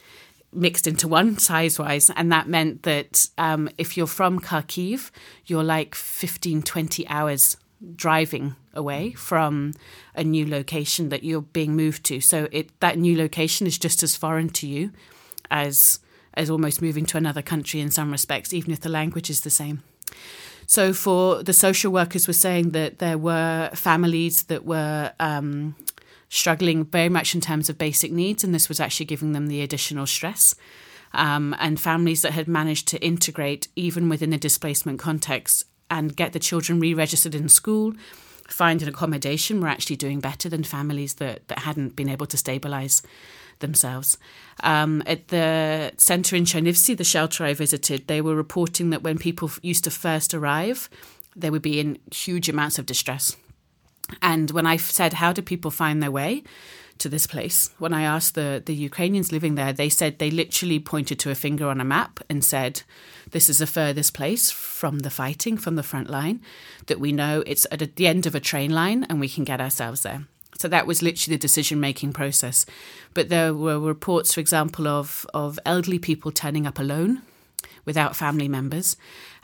mixed 0.51 0.87
into 0.87 1.07
one 1.07 1.37
size 1.37 1.79
wise. 1.79 2.09
And 2.15 2.31
that 2.31 2.47
meant 2.47 2.83
that 2.83 3.29
um, 3.37 3.69
if 3.77 3.97
you're 3.97 4.07
from 4.07 4.39
Kharkiv, 4.39 5.11
you're 5.45 5.63
like 5.63 5.95
15, 5.95 6.61
20 6.63 7.07
hours 7.07 7.57
driving 7.95 8.55
away 8.73 9.11
from 9.11 9.73
a 10.15 10.23
new 10.23 10.47
location 10.47 11.09
that 11.09 11.23
you're 11.23 11.41
being 11.41 11.75
moved 11.75 12.03
to. 12.05 12.21
So 12.21 12.47
it 12.51 12.77
that 12.79 12.97
new 12.97 13.17
location 13.17 13.67
is 13.67 13.77
just 13.77 14.03
as 14.03 14.15
foreign 14.15 14.49
to 14.49 14.67
you 14.67 14.91
as 15.51 15.99
as 16.35 16.49
almost 16.49 16.81
moving 16.81 17.05
to 17.05 17.17
another 17.17 17.41
country 17.41 17.79
in 17.79 17.91
some 17.91 18.11
respects, 18.11 18.53
even 18.53 18.71
if 18.71 18.79
the 18.79 18.89
language 18.89 19.29
is 19.29 19.41
the 19.41 19.49
same. 19.49 19.83
So 20.65 20.93
for 20.93 21.43
the 21.43 21.53
social 21.53 21.91
workers 21.91 22.25
were 22.25 22.33
saying 22.33 22.71
that 22.71 22.99
there 22.99 23.17
were 23.17 23.69
families 23.73 24.43
that 24.43 24.65
were 24.65 25.11
um, 25.19 25.75
struggling 26.33 26.83
very 26.83 27.09
much 27.09 27.35
in 27.35 27.41
terms 27.41 27.69
of 27.69 27.77
basic 27.77 28.11
needs, 28.11 28.43
and 28.43 28.55
this 28.55 28.67
was 28.67 28.79
actually 28.79 29.05
giving 29.05 29.33
them 29.33 29.47
the 29.47 29.61
additional 29.61 30.07
stress. 30.07 30.55
Um, 31.13 31.55
and 31.59 31.79
families 31.79 32.23
that 32.23 32.31
had 32.31 32.47
managed 32.47 32.87
to 32.87 33.05
integrate 33.05 33.67
even 33.75 34.09
within 34.09 34.33
a 34.33 34.39
displacement 34.39 34.97
context 34.97 35.63
and 35.91 36.15
get 36.15 36.33
the 36.33 36.39
children 36.39 36.79
re 36.79 36.95
registered 36.95 37.35
in 37.35 37.49
school, 37.49 37.93
find 38.47 38.81
an 38.81 38.89
accommodation, 38.89 39.61
were 39.61 39.67
actually 39.67 39.95
doing 39.95 40.19
better 40.19 40.49
than 40.49 40.63
families 40.63 41.15
that, 41.15 41.47
that 41.49 41.59
hadn't 41.59 41.95
been 41.95 42.09
able 42.09 42.25
to 42.25 42.37
stabilise 42.37 43.05
themselves. 43.59 44.17
Um, 44.63 45.03
at 45.05 45.27
the 45.27 45.93
centre 45.97 46.35
in 46.35 46.45
Chernivtsi, 46.45 46.97
the 46.97 47.03
shelter 47.03 47.43
I 47.43 47.53
visited, 47.53 48.07
they 48.07 48.21
were 48.21 48.35
reporting 48.35 48.89
that 48.89 49.03
when 49.03 49.19
people 49.19 49.51
used 49.61 49.83
to 49.83 49.91
first 49.91 50.33
arrive, 50.33 50.89
they 51.35 51.51
would 51.51 51.61
be 51.61 51.79
in 51.79 51.99
huge 52.11 52.49
amounts 52.49 52.79
of 52.79 52.87
distress. 52.87 53.37
And 54.22 54.51
when 54.51 54.65
I 54.65 54.77
said, 54.77 55.13
How 55.13 55.33
do 55.33 55.41
people 55.41 55.72
find 55.72 56.01
their 56.01 56.12
way? 56.12 56.43
to 57.00 57.10
this 57.10 57.27
place. 57.27 57.69
When 57.79 57.93
I 57.93 58.03
asked 58.03 58.36
the, 58.36 58.62
the 58.63 58.74
Ukrainians 58.74 59.31
living 59.31 59.55
there, 59.55 59.74
they 59.74 59.89
said 59.89 60.19
they 60.19 60.31
literally 60.31 60.79
pointed 60.79 61.19
to 61.19 61.31
a 61.31 61.36
finger 61.36 61.67
on 61.67 61.81
a 61.81 61.86
map 61.86 62.19
and 62.29 62.43
said, 62.43 62.83
This 63.31 63.50
is 63.50 63.57
the 63.57 63.67
furthest 63.67 64.13
place 64.13 64.51
from 64.51 65.00
the 65.00 65.10
fighting, 65.10 65.57
from 65.57 65.75
the 65.75 65.83
front 65.83 66.10
line, 66.10 66.41
that 66.88 67.00
we 67.00 67.12
know 67.12 67.43
it's 67.45 67.67
at 67.72 67.95
the 67.95 68.07
end 68.07 68.25
of 68.25 68.36
a 68.36 68.39
train 68.39 68.72
line 68.72 69.05
and 69.05 69.19
we 69.19 69.27
can 69.27 69.43
get 69.43 69.60
ourselves 69.60 70.01
there. 70.01 70.25
So 70.60 70.67
that 70.67 70.88
was 70.88 71.01
literally 71.01 71.36
the 71.36 71.41
decision 71.41 71.79
making 71.79 72.13
process. 72.13 72.65
But 73.13 73.29
there 73.29 73.53
were 73.53 73.79
reports, 73.79 74.33
for 74.33 74.39
example, 74.39 74.88
of, 74.88 75.25
of 75.33 75.60
elderly 75.65 76.00
people 76.00 76.31
turning 76.31 76.67
up 76.67 76.79
alone 76.79 77.24
without 77.85 78.15
family 78.15 78.47
members 78.47 78.95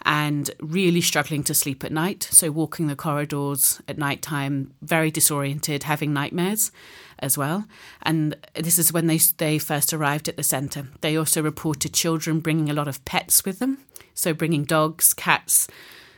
and 0.04 0.52
really 0.60 1.02
struggling 1.02 1.44
to 1.44 1.54
sleep 1.54 1.84
at 1.84 1.92
night. 1.92 2.28
So, 2.32 2.52
walking 2.52 2.88
the 2.88 2.96
corridors 2.96 3.82
at 3.88 3.98
night 3.98 4.22
time, 4.22 4.74
very 4.82 5.12
disoriented, 5.12 5.84
having 5.84 6.14
nightmares 6.14 6.72
as 7.20 7.38
well. 7.38 7.66
And 8.02 8.36
this 8.56 8.80
is 8.80 8.94
when 8.94 9.08
they, 9.08 9.18
they 9.38 9.60
first 9.60 9.94
arrived 9.94 10.30
at 10.30 10.38
the 10.38 10.44
centre. 10.44 10.88
They 11.02 11.18
also 11.18 11.42
reported 11.42 11.94
children 11.94 12.40
bringing 12.40 12.70
a 12.70 12.74
lot 12.74 12.88
of 12.88 13.04
pets 13.06 13.44
with 13.44 13.60
them. 13.60 13.80
So, 14.14 14.34
bringing 14.34 14.64
dogs, 14.64 15.14
cats, 15.14 15.68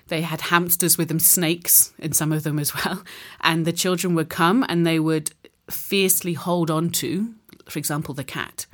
they 0.08 0.22
had 0.22 0.42
hamsters 0.42 0.98
with 0.98 1.08
them, 1.08 1.20
snakes 1.20 1.94
in 1.98 2.14
some 2.14 2.32
of 2.32 2.44
them 2.44 2.60
as 2.60 2.74
well. 2.76 3.04
And 3.42 3.66
the 3.66 3.74
children 3.74 4.14
would 4.16 4.30
come 4.30 4.66
and 4.68 4.86
they 4.86 5.00
would 5.00 5.32
fiercely 5.70 6.34
hold 6.34 6.70
on 6.70 6.90
to, 6.90 7.34
for 7.68 7.80
example, 7.80 8.14
the 8.14 8.24
cat 8.24 8.66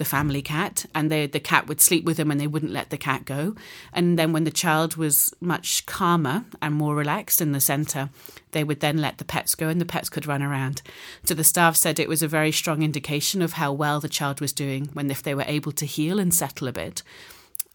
the 0.00 0.04
family 0.06 0.40
cat, 0.40 0.86
and 0.94 1.10
they, 1.10 1.26
the 1.26 1.38
cat 1.38 1.68
would 1.68 1.78
sleep 1.78 2.06
with 2.06 2.16
them 2.16 2.30
and 2.30 2.40
they 2.40 2.46
wouldn't 2.46 2.72
let 2.72 2.88
the 2.88 2.96
cat 2.96 3.26
go. 3.26 3.54
And 3.92 4.18
then 4.18 4.32
when 4.32 4.44
the 4.44 4.50
child 4.50 4.96
was 4.96 5.34
much 5.42 5.84
calmer 5.84 6.46
and 6.62 6.74
more 6.74 6.94
relaxed 6.96 7.42
in 7.42 7.52
the 7.52 7.60
centre, 7.60 8.08
they 8.52 8.64
would 8.64 8.80
then 8.80 8.96
let 8.96 9.18
the 9.18 9.26
pets 9.26 9.54
go 9.54 9.68
and 9.68 9.78
the 9.78 9.84
pets 9.84 10.08
could 10.08 10.26
run 10.26 10.42
around. 10.42 10.80
So 11.24 11.34
the 11.34 11.44
staff 11.44 11.76
said 11.76 11.98
it 11.98 12.08
was 12.08 12.22
a 12.22 12.28
very 12.28 12.50
strong 12.50 12.82
indication 12.82 13.42
of 13.42 13.52
how 13.52 13.74
well 13.74 14.00
the 14.00 14.08
child 14.08 14.40
was 14.40 14.54
doing 14.54 14.88
when 14.94 15.10
if 15.10 15.22
they 15.22 15.34
were 15.34 15.44
able 15.46 15.72
to 15.72 15.84
heal 15.84 16.18
and 16.18 16.32
settle 16.32 16.66
a 16.66 16.72
bit 16.72 17.02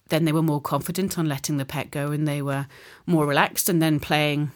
then 0.09 0.25
they 0.25 0.31
were 0.31 0.43
more 0.43 0.61
confident 0.61 1.17
on 1.17 1.27
letting 1.27 1.57
the 1.57 1.65
pet 1.65 1.89
go 1.89 2.11
and 2.11 2.27
they 2.27 2.39
were 2.39 2.67
more 3.07 3.25
relaxed 3.25 3.67
and 3.67 3.81
then 3.81 3.99
playing 3.99 4.51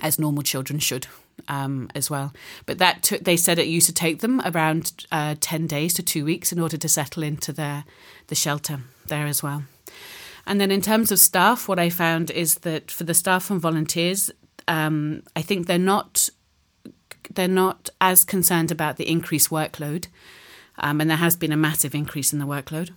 as 0.00 0.18
normal 0.18 0.42
children 0.42 0.78
should 0.78 1.06
um, 1.48 1.88
as 1.94 2.10
well. 2.10 2.32
But 2.66 2.78
that 2.78 3.02
took, 3.02 3.24
they 3.24 3.36
said 3.36 3.58
it 3.58 3.66
used 3.66 3.86
to 3.86 3.94
take 3.94 4.20
them 4.20 4.40
around 4.44 5.06
uh, 5.10 5.36
10 5.40 5.66
days 5.66 5.94
to 5.94 6.02
two 6.02 6.24
weeks 6.24 6.52
in 6.52 6.60
order 6.60 6.76
to 6.76 6.88
settle 6.88 7.22
into 7.22 7.52
their, 7.52 7.84
the 8.28 8.34
shelter 8.34 8.80
there 9.06 9.26
as 9.26 9.42
well. 9.42 9.64
And 10.46 10.60
then 10.60 10.70
in 10.70 10.80
terms 10.80 11.12
of 11.12 11.18
staff, 11.18 11.68
what 11.68 11.78
I 11.78 11.90
found 11.90 12.30
is 12.30 12.56
that 12.56 12.90
for 12.90 13.04
the 13.04 13.14
staff 13.14 13.50
and 13.50 13.60
volunteers, 13.60 14.30
um, 14.68 15.22
I 15.36 15.42
think 15.42 15.66
they're 15.66 15.78
not 15.78 16.28
they're 17.32 17.46
not 17.46 17.88
as 18.00 18.24
concerned 18.24 18.72
about 18.72 18.96
the 18.96 19.08
increased 19.08 19.50
workload, 19.50 20.06
um, 20.78 21.00
and 21.00 21.08
there 21.08 21.16
has 21.16 21.36
been 21.36 21.52
a 21.52 21.56
massive 21.56 21.94
increase 21.94 22.32
in 22.32 22.38
the 22.38 22.46
workload. 22.46 22.90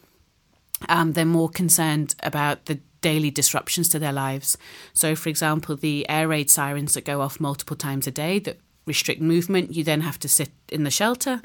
Um, 0.89 1.13
they're 1.13 1.25
more 1.25 1.49
concerned 1.49 2.15
about 2.23 2.65
the 2.65 2.79
daily 3.03 3.29
disruptions 3.29 3.87
to 3.89 3.99
their 3.99 4.11
lives. 4.11 4.57
So, 4.93 5.15
for 5.15 5.29
example, 5.29 5.75
the 5.75 6.09
air 6.09 6.27
raid 6.27 6.49
sirens 6.49 6.95
that 6.95 7.05
go 7.05 7.21
off 7.21 7.39
multiple 7.39 7.77
times 7.77 8.07
a 8.07 8.11
day 8.11 8.39
that 8.39 8.57
restrict 8.87 9.21
movement, 9.21 9.75
you 9.75 9.83
then 9.83 10.01
have 10.01 10.17
to 10.19 10.27
sit 10.27 10.49
in 10.69 10.83
the 10.83 10.89
shelter 10.89 11.41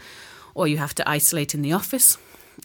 or 0.54 0.66
you 0.66 0.78
have 0.78 0.94
to 0.94 1.08
isolate 1.08 1.54
in 1.54 1.60
the 1.60 1.72
office. 1.72 2.16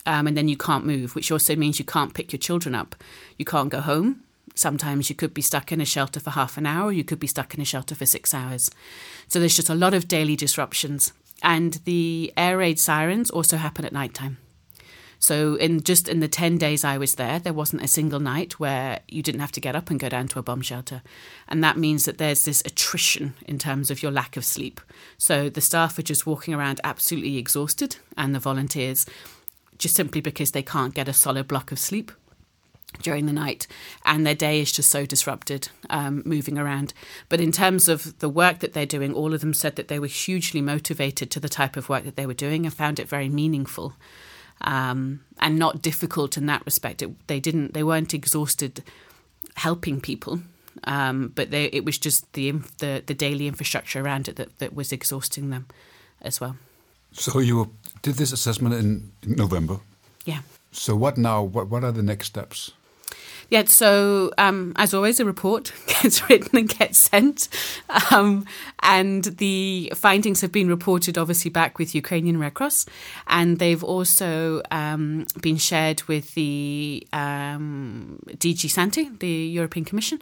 Um, 0.05 0.27
and 0.27 0.35
then 0.38 0.47
you 0.47 0.57
can't 0.57 0.85
move, 0.85 1.13
which 1.15 1.31
also 1.31 1.55
means 1.55 1.77
you 1.77 1.85
can't 1.85 2.13
pick 2.13 2.31
your 2.31 2.39
children 2.39 2.73
up. 2.73 2.95
You 3.38 3.45
can't 3.45 3.69
go 3.69 3.81
home. 3.81 4.23
Sometimes 4.55 5.09
you 5.09 5.15
could 5.15 5.33
be 5.33 5.41
stuck 5.41 5.71
in 5.71 5.81
a 5.81 5.85
shelter 5.85 6.19
for 6.19 6.31
half 6.31 6.57
an 6.57 6.65
hour, 6.65 6.91
you 6.91 7.03
could 7.03 7.19
be 7.19 7.27
stuck 7.27 7.53
in 7.55 7.62
a 7.62 7.65
shelter 7.65 7.95
for 7.95 8.05
six 8.05 8.33
hours. 8.33 8.69
So 9.27 9.39
there's 9.39 9.55
just 9.55 9.69
a 9.69 9.75
lot 9.75 9.93
of 9.93 10.07
daily 10.07 10.35
disruptions. 10.35 11.13
And 11.41 11.73
the 11.85 12.31
air 12.38 12.57
raid 12.57 12.79
sirens 12.79 13.31
also 13.31 13.57
happen 13.57 13.83
at 13.85 13.93
night 13.93 14.13
time. 14.13 14.38
So 15.24 15.56
in 15.56 15.84
just 15.84 16.10
in 16.10 16.20
the 16.20 16.27
10 16.27 16.58
days 16.58 16.84
I 16.84 16.98
was 16.98 17.15
there, 17.15 17.39
there 17.39 17.53
wasn't 17.53 17.82
a 17.82 17.88
single 17.88 18.20
night 18.20 18.60
where 18.60 19.00
you 19.08 19.24
didn't 19.24 19.39
have 19.39 19.53
to 19.53 19.62
get 19.62 19.74
up 19.74 19.89
and 19.89 19.98
go 19.98 20.10
down 20.10 20.27
to 20.27 20.39
a 20.39 20.44
bomb 20.44 20.62
shelter. 20.62 21.01
And 21.48 21.63
that 21.63 21.77
means 21.77 22.03
that 22.03 22.18
there's 22.18 22.44
this 22.44 22.62
attrition 22.65 23.34
in 23.48 23.58
terms 23.58 23.89
of 23.89 24.03
your 24.03 24.12
lack 24.12 24.36
of 24.36 24.44
sleep. 24.44 24.82
So 25.18 25.48
the 25.48 25.62
staff 25.62 25.98
are 25.98 26.01
just 26.01 26.27
walking 26.27 26.53
around 26.53 26.82
absolutely 26.84 27.38
exhausted 27.38 27.96
and 28.18 28.36
the 28.36 28.39
volunteers 28.39 29.06
just 29.77 29.96
simply 29.96 30.20
because 30.20 30.51
they 30.51 30.62
can't 30.62 30.94
get 30.94 31.08
a 31.08 31.13
solid 31.13 31.48
block 31.48 31.72
of 31.72 31.80
sleep 31.80 32.12
during 33.01 33.25
the 33.25 33.32
night 33.32 33.65
and 34.03 34.27
their 34.27 34.36
day 34.36 34.60
is 34.60 34.74
just 34.74 34.92
so 34.92 35.06
disrupted 35.06 35.70
um, 35.89 36.22
moving 36.25 36.60
around 36.60 36.94
but 37.27 37.39
in 37.39 37.51
terms 37.51 37.88
of 37.88 38.20
the 38.20 38.30
work 38.30 38.60
that 38.60 38.74
they're 38.74 38.86
doing 38.86 39.13
all 39.13 39.34
of 39.34 39.42
them 39.42 39.53
said 39.53 39.77
that 39.77 39.88
they 39.88 39.98
were 39.98 40.06
hugely 40.06 40.62
motivated 40.62 41.32
to 41.32 41.39
the 41.39 41.50
type 41.50 41.75
of 41.75 41.89
work 41.89 42.03
that 42.03 42.18
they 42.18 42.27
were 42.27 42.36
doing 42.36 42.65
and 42.65 42.74
found 42.74 43.00
it 43.00 43.10
very 43.10 43.30
meaningful 43.30 43.94
um, 44.63 45.20
and 45.38 45.58
not 45.60 45.82
difficult 45.82 46.38
in 46.38 46.46
that 46.48 46.65
respect. 46.65 47.01
It, 47.01 47.27
they 47.27 47.39
didn't, 47.39 47.74
they 47.74 47.84
weren't 47.84 48.13
exhausted 48.13 48.84
helping 49.55 50.01
people, 50.01 50.39
um, 50.86 51.32
but 51.36 51.51
they, 51.51 51.65
it 51.65 51.86
was 51.86 51.98
just 51.98 52.32
the, 52.34 52.51
the 52.79 53.03
the 53.05 53.13
daily 53.13 53.48
infrastructure 53.48 54.01
around 54.01 54.27
it 54.27 54.36
that, 54.36 54.58
that 54.60 54.74
was 54.74 54.91
exhausting 54.91 55.50
them 55.50 55.65
as 56.22 56.41
well. 56.41 56.55
So 57.12 57.39
you 57.39 57.70
did 58.01 58.15
this 58.15 58.34
assessment 58.34 58.75
in 58.75 59.12
November. 59.25 59.79
Yeah. 60.25 60.41
So 60.72 60.96
what 60.96 61.17
now? 61.17 61.43
What 61.43 61.70
what 61.70 61.84
are 61.84 61.91
the 61.91 62.01
next 62.01 62.27
steps? 62.27 62.72
Yeah, 63.50 63.65
so 63.65 64.31
um, 64.38 64.73
as 64.75 64.93
always, 64.93 65.19
a 65.19 65.25
report 65.25 65.71
gets 65.88 66.27
written 66.29 66.57
and 66.57 66.69
gets 66.69 66.97
sent. 66.97 67.50
Um, 68.12 68.45
and 68.81 69.23
the 69.25 69.91
findings 69.95 70.41
have 70.41 70.51
been 70.51 70.67
reported 70.67 71.17
obviously 71.17 71.51
back 71.51 71.77
with 71.77 71.95
Ukrainian 71.95 72.39
Red 72.39 72.53
Cross. 72.53 72.85
And 73.27 73.59
they've 73.59 73.83
also 73.83 74.62
um, 74.71 75.25
been 75.41 75.57
shared 75.57 76.03
with 76.03 76.33
the 76.35 77.07
um, 77.13 78.19
DG 78.29 78.69
Sante, 78.69 79.09
the 79.19 79.27
European 79.27 79.85
Commission, 79.85 80.21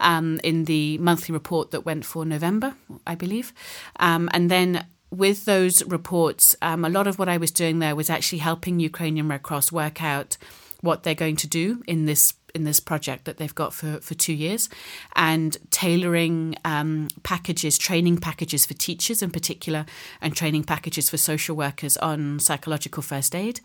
um, 0.00 0.40
in 0.42 0.64
the 0.64 0.98
monthly 0.98 1.32
report 1.32 1.70
that 1.70 1.86
went 1.86 2.04
for 2.04 2.24
November, 2.24 2.74
I 3.06 3.14
believe. 3.14 3.52
Um, 4.00 4.28
and 4.32 4.50
then 4.50 4.86
with 5.10 5.44
those 5.44 5.84
reports, 5.84 6.56
um, 6.62 6.84
a 6.84 6.88
lot 6.88 7.06
of 7.06 7.18
what 7.18 7.28
I 7.28 7.36
was 7.36 7.50
doing 7.50 7.78
there 7.78 7.94
was 7.94 8.08
actually 8.08 8.38
helping 8.38 8.80
Ukrainian 8.80 9.28
Red 9.28 9.42
Cross 9.42 9.70
work 9.70 10.02
out 10.02 10.38
what 10.80 11.02
they're 11.02 11.14
going 11.14 11.36
to 11.36 11.46
do 11.46 11.82
in 11.86 12.06
this 12.06 12.32
in 12.54 12.64
this 12.64 12.80
project 12.80 13.24
that 13.24 13.38
they've 13.38 13.54
got 13.54 13.72
for, 13.72 14.00
for 14.00 14.14
two 14.14 14.32
years 14.32 14.68
and 15.16 15.56
tailoring 15.70 16.56
um, 16.64 17.08
packages, 17.22 17.78
training 17.78 18.18
packages 18.18 18.66
for 18.66 18.74
teachers 18.74 19.22
in 19.22 19.30
particular, 19.30 19.86
and 20.20 20.36
training 20.36 20.64
packages 20.64 21.10
for 21.10 21.16
social 21.16 21.56
workers 21.56 21.96
on 21.98 22.38
psychological 22.38 23.02
first 23.02 23.34
aid, 23.34 23.60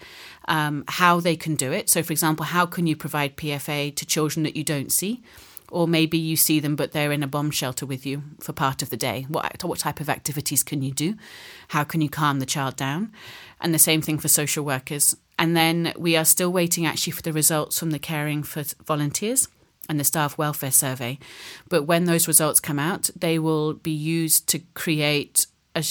um, 0.48 0.84
how 0.88 1.20
they 1.20 1.36
can 1.36 1.56
do 1.56 1.72
it. 1.72 1.90
So, 1.90 2.04
for 2.04 2.14
example, 2.14 2.46
how 2.46 2.66
can 2.66 2.88
you 2.88 2.96
provide 2.96 3.38
PFA 3.38 3.96
to 3.96 4.06
children 4.06 4.44
that 4.44 4.56
you 4.56 4.64
don't 4.64 4.92
see? 4.92 5.22
Or 5.70 5.86
maybe 5.86 6.18
you 6.18 6.38
see 6.38 6.62
them, 6.62 6.78
but 6.78 6.94
they're 6.94 7.12
in 7.12 7.24
a 7.24 7.28
bomb 7.28 7.52
shelter 7.52 7.86
with 7.86 8.06
you 8.06 8.24
for 8.40 8.54
part 8.54 8.82
of 8.82 8.90
the 8.90 8.96
day. 8.96 9.26
What, 9.28 9.64
what 9.66 9.80
type 9.80 10.00
of 10.00 10.10
activities 10.10 10.64
can 10.64 10.82
you 10.82 10.94
do? 10.94 11.16
How 11.70 11.84
can 11.84 12.00
you 12.00 12.10
calm 12.10 12.40
the 12.40 12.46
child 12.46 12.78
down? 12.78 13.12
And 13.60 13.74
the 13.74 13.80
same 13.80 14.02
thing 14.02 14.18
for 14.18 14.30
social 14.30 14.64
workers 14.64 15.18
and 15.38 15.56
then 15.56 15.94
we 15.98 16.16
are 16.16 16.26
still 16.26 16.52
waiting 16.52 16.86
actually 16.86 17.12
for 17.12 17.22
the 17.22 17.34
results 17.34 17.78
from 17.80 17.92
the 17.92 18.00
Caring 18.00 18.44
for 18.44 18.64
Volunteers 18.86 19.48
and 19.90 20.00
the 20.00 20.04
Staff 20.04 20.38
Welfare 20.38 20.72
Survey. 20.72 21.20
But 21.70 21.84
when 21.84 22.06
those 22.06 22.28
results 22.28 22.60
come 22.60 22.80
out, 22.80 23.10
they 23.16 23.40
will 23.40 23.74
be 23.74 23.92
used 23.92 24.48
to 24.50 24.60
create 24.74 25.46
a, 25.76 25.84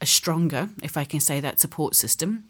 a 0.00 0.06
stronger, 0.06 0.68
if 0.82 0.96
I 0.96 1.04
can 1.04 1.20
say 1.20 1.40
that, 1.40 1.60
support 1.60 1.94
system 1.94 2.44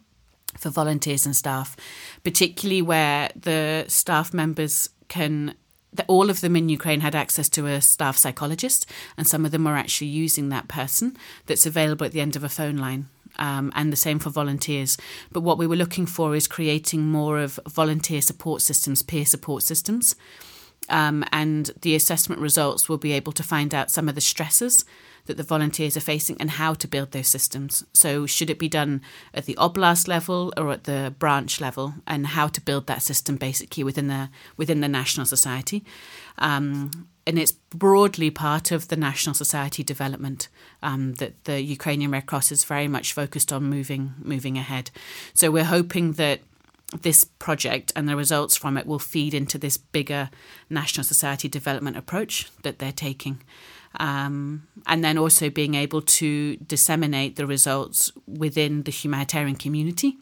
for 0.57 0.69
volunteers 0.69 1.25
and 1.25 1.35
staff, 1.35 1.77
particularly 2.23 2.81
where 2.81 3.29
the 3.35 3.85
staff 3.87 4.33
members 4.33 4.89
can 5.07 5.55
all 6.07 6.29
of 6.29 6.41
them 6.41 6.55
in 6.55 6.69
Ukraine 6.69 7.01
had 7.01 7.15
access 7.15 7.49
to 7.49 7.65
a 7.65 7.81
staff 7.81 8.15
psychologist, 8.15 8.85
and 9.17 9.27
some 9.27 9.43
of 9.43 9.51
them 9.51 9.65
are 9.65 9.75
actually 9.75 10.07
using 10.07 10.49
that 10.49 10.67
person 10.67 11.17
that's 11.47 11.65
available 11.65 12.05
at 12.05 12.11
the 12.11 12.21
end 12.21 12.35
of 12.35 12.43
a 12.43 12.49
phone 12.49 12.77
line 12.77 13.07
um, 13.37 13.71
and 13.75 13.91
the 13.91 13.97
same 13.97 14.19
for 14.19 14.29
volunteers. 14.29 14.97
But 15.31 15.41
what 15.41 15.57
we 15.57 15.67
were 15.67 15.75
looking 15.75 16.05
for 16.05 16.35
is 16.35 16.47
creating 16.47 17.05
more 17.05 17.39
of 17.39 17.59
volunteer 17.67 18.21
support 18.21 18.61
systems, 18.61 19.01
peer 19.01 19.25
support 19.25 19.63
systems. 19.63 20.15
Um, 20.89 21.23
and 21.31 21.69
the 21.81 21.95
assessment 21.95 22.41
results 22.41 22.89
will 22.89 22.97
be 22.97 23.11
able 23.11 23.31
to 23.33 23.43
find 23.43 23.75
out 23.75 23.91
some 23.91 24.09
of 24.09 24.15
the 24.15 24.21
stresses 24.21 24.85
that 25.25 25.37
the 25.37 25.43
volunteers 25.43 25.95
are 25.95 26.01
facing 26.01 26.35
and 26.39 26.51
how 26.51 26.73
to 26.73 26.87
build 26.87 27.11
those 27.11 27.27
systems. 27.27 27.85
So, 27.93 28.25
should 28.25 28.49
it 28.49 28.57
be 28.57 28.67
done 28.67 29.01
at 29.33 29.45
the 29.45 29.53
oblast 29.55 30.07
level 30.07 30.51
or 30.57 30.71
at 30.71 30.85
the 30.85 31.13
branch 31.19 31.61
level, 31.61 31.93
and 32.07 32.27
how 32.27 32.47
to 32.47 32.61
build 32.61 32.87
that 32.87 33.03
system 33.03 33.35
basically 33.35 33.83
within 33.83 34.07
the 34.07 34.29
within 34.57 34.81
the 34.81 34.87
national 34.87 35.27
society. 35.27 35.83
Um, 36.39 37.07
and 37.29 37.37
it's 37.37 37.51
broadly 37.51 38.31
part 38.31 38.71
of 38.71 38.87
the 38.87 38.95
national 38.95 39.35
society 39.35 39.83
development 39.83 40.47
um, 40.81 41.13
that 41.15 41.43
the 41.43 41.61
Ukrainian 41.61 42.09
Red 42.09 42.25
Cross 42.25 42.51
is 42.51 42.63
very 42.63 42.87
much 42.87 43.13
focused 43.13 43.53
on 43.53 43.63
moving 43.65 44.15
moving 44.33 44.57
ahead. 44.57 44.89
So 45.35 45.51
we're 45.51 45.71
hoping 45.77 46.13
that 46.13 46.39
this 47.03 47.23
project 47.23 47.93
and 47.95 48.09
the 48.09 48.15
results 48.15 48.57
from 48.57 48.77
it 48.77 48.87
will 48.87 48.97
feed 48.97 49.35
into 49.35 49.59
this 49.59 49.77
bigger 49.77 50.31
national 50.71 51.03
society 51.03 51.47
development 51.47 51.97
approach 51.97 52.49
that 52.63 52.79
they're 52.79 52.91
taking. 53.09 53.43
Um, 53.99 54.67
and 54.87 55.03
then 55.03 55.19
also 55.19 55.51
being 55.51 55.75
able 55.75 56.01
to 56.01 56.55
disseminate 56.57 57.35
the 57.35 57.45
results 57.45 58.11
within 58.25 58.83
the 58.83 58.91
humanitarian 58.91 59.55
community 59.55 60.17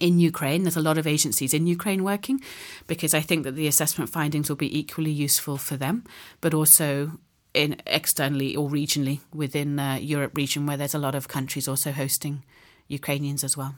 in 0.00 0.18
Ukraine. 0.18 0.62
There's 0.62 0.76
a 0.76 0.82
lot 0.82 0.98
of 0.98 1.06
agencies 1.06 1.54
in 1.54 1.66
Ukraine 1.66 2.02
working 2.04 2.40
because 2.86 3.14
I 3.14 3.20
think 3.20 3.44
that 3.44 3.56
the 3.56 3.66
assessment 3.66 4.10
findings 4.10 4.48
will 4.48 4.56
be 4.56 4.78
equally 4.78 5.10
useful 5.10 5.56
for 5.56 5.76
them, 5.76 6.04
but 6.40 6.54
also 6.54 7.18
in 7.54 7.76
externally 7.86 8.56
or 8.56 8.68
regionally 8.68 9.20
within 9.34 9.76
the 9.76 9.98
Europe 10.00 10.36
region 10.36 10.66
where 10.66 10.76
there's 10.76 10.94
a 10.94 10.98
lot 10.98 11.14
of 11.14 11.28
countries 11.28 11.68
also 11.68 11.92
hosting 11.92 12.42
Ukrainians 12.88 13.44
as 13.44 13.56
well. 13.56 13.74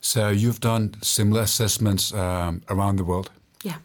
So 0.00 0.30
you've 0.30 0.60
done 0.60 0.94
similar 1.02 1.42
assessments 1.42 2.12
um, 2.12 2.62
around 2.68 2.96
the 2.96 3.04
world. 3.04 3.30
Yeah. 3.62 3.76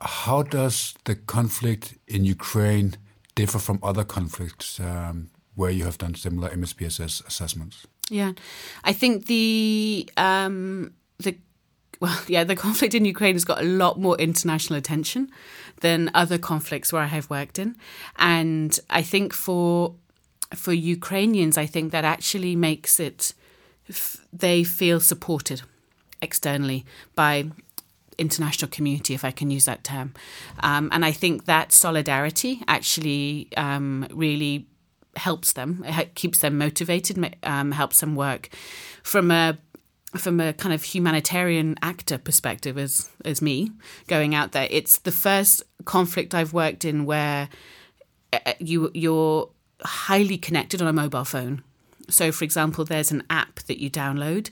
How 0.00 0.42
does 0.42 0.94
the 1.04 1.16
conflict 1.16 1.94
in 2.06 2.24
Ukraine 2.24 2.96
differ 3.34 3.58
from 3.58 3.78
other 3.82 4.04
conflicts 4.04 4.80
um, 4.80 5.30
where 5.54 5.70
you 5.70 5.84
have 5.84 5.98
done 5.98 6.14
similar 6.14 6.48
MHPSS 6.50 7.26
assessments? 7.26 7.86
Yeah, 8.10 8.32
I 8.82 8.92
think 8.92 9.26
the 9.26 10.08
um, 10.16 10.92
the 11.18 11.36
well, 12.00 12.18
yeah, 12.28 12.44
the 12.44 12.56
conflict 12.56 12.94
in 12.94 13.04
Ukraine 13.04 13.34
has 13.34 13.44
got 13.44 13.60
a 13.60 13.64
lot 13.64 13.98
more 13.98 14.18
international 14.18 14.78
attention 14.78 15.30
than 15.80 16.10
other 16.12 16.36
conflicts 16.36 16.92
where 16.92 17.02
I 17.02 17.06
have 17.06 17.30
worked 17.30 17.58
in, 17.58 17.76
and 18.16 18.78
I 18.90 19.02
think 19.02 19.32
for 19.32 19.94
for 20.54 20.72
Ukrainians, 20.72 21.56
I 21.56 21.66
think 21.66 21.92
that 21.92 22.04
actually 22.04 22.56
makes 22.56 22.98
it 22.98 23.32
they 24.32 24.64
feel 24.64 25.00
supported 25.00 25.62
externally 26.22 26.84
by 27.14 27.50
international 28.18 28.70
community, 28.70 29.14
if 29.14 29.24
I 29.24 29.30
can 29.30 29.50
use 29.50 29.64
that 29.64 29.82
term. 29.82 30.14
Um, 30.62 30.90
and 30.92 31.04
I 31.04 31.12
think 31.12 31.46
that 31.46 31.72
solidarity 31.72 32.62
actually 32.68 33.48
um, 33.56 34.06
really 34.12 34.66
helps 35.16 35.52
them. 35.52 35.84
It 35.86 36.14
keeps 36.14 36.38
them 36.38 36.58
motivated, 36.58 37.36
um, 37.42 37.72
helps 37.72 38.00
them 38.00 38.14
work 38.14 38.48
from 39.02 39.30
a 39.30 39.58
from 40.16 40.40
a 40.40 40.52
kind 40.52 40.74
of 40.74 40.82
humanitarian 40.82 41.76
actor 41.82 42.18
perspective 42.18 42.76
as 42.76 43.10
as 43.24 43.40
me 43.40 43.70
going 44.08 44.34
out 44.34 44.52
there. 44.52 44.66
It's 44.70 44.98
the 44.98 45.12
first 45.12 45.62
conflict 45.84 46.34
I've 46.34 46.52
worked 46.52 46.84
in 46.84 47.04
where 47.04 47.48
uh, 48.32 48.52
you 48.58 48.90
you're 48.94 49.50
highly 49.82 50.36
connected 50.36 50.82
on 50.82 50.88
a 50.88 50.92
mobile 50.92 51.24
phone. 51.24 51.62
So, 52.08 52.32
for 52.32 52.44
example, 52.44 52.84
there's 52.84 53.12
an 53.12 53.22
app 53.30 53.60
that 53.60 53.78
you 53.78 53.88
download 53.88 54.50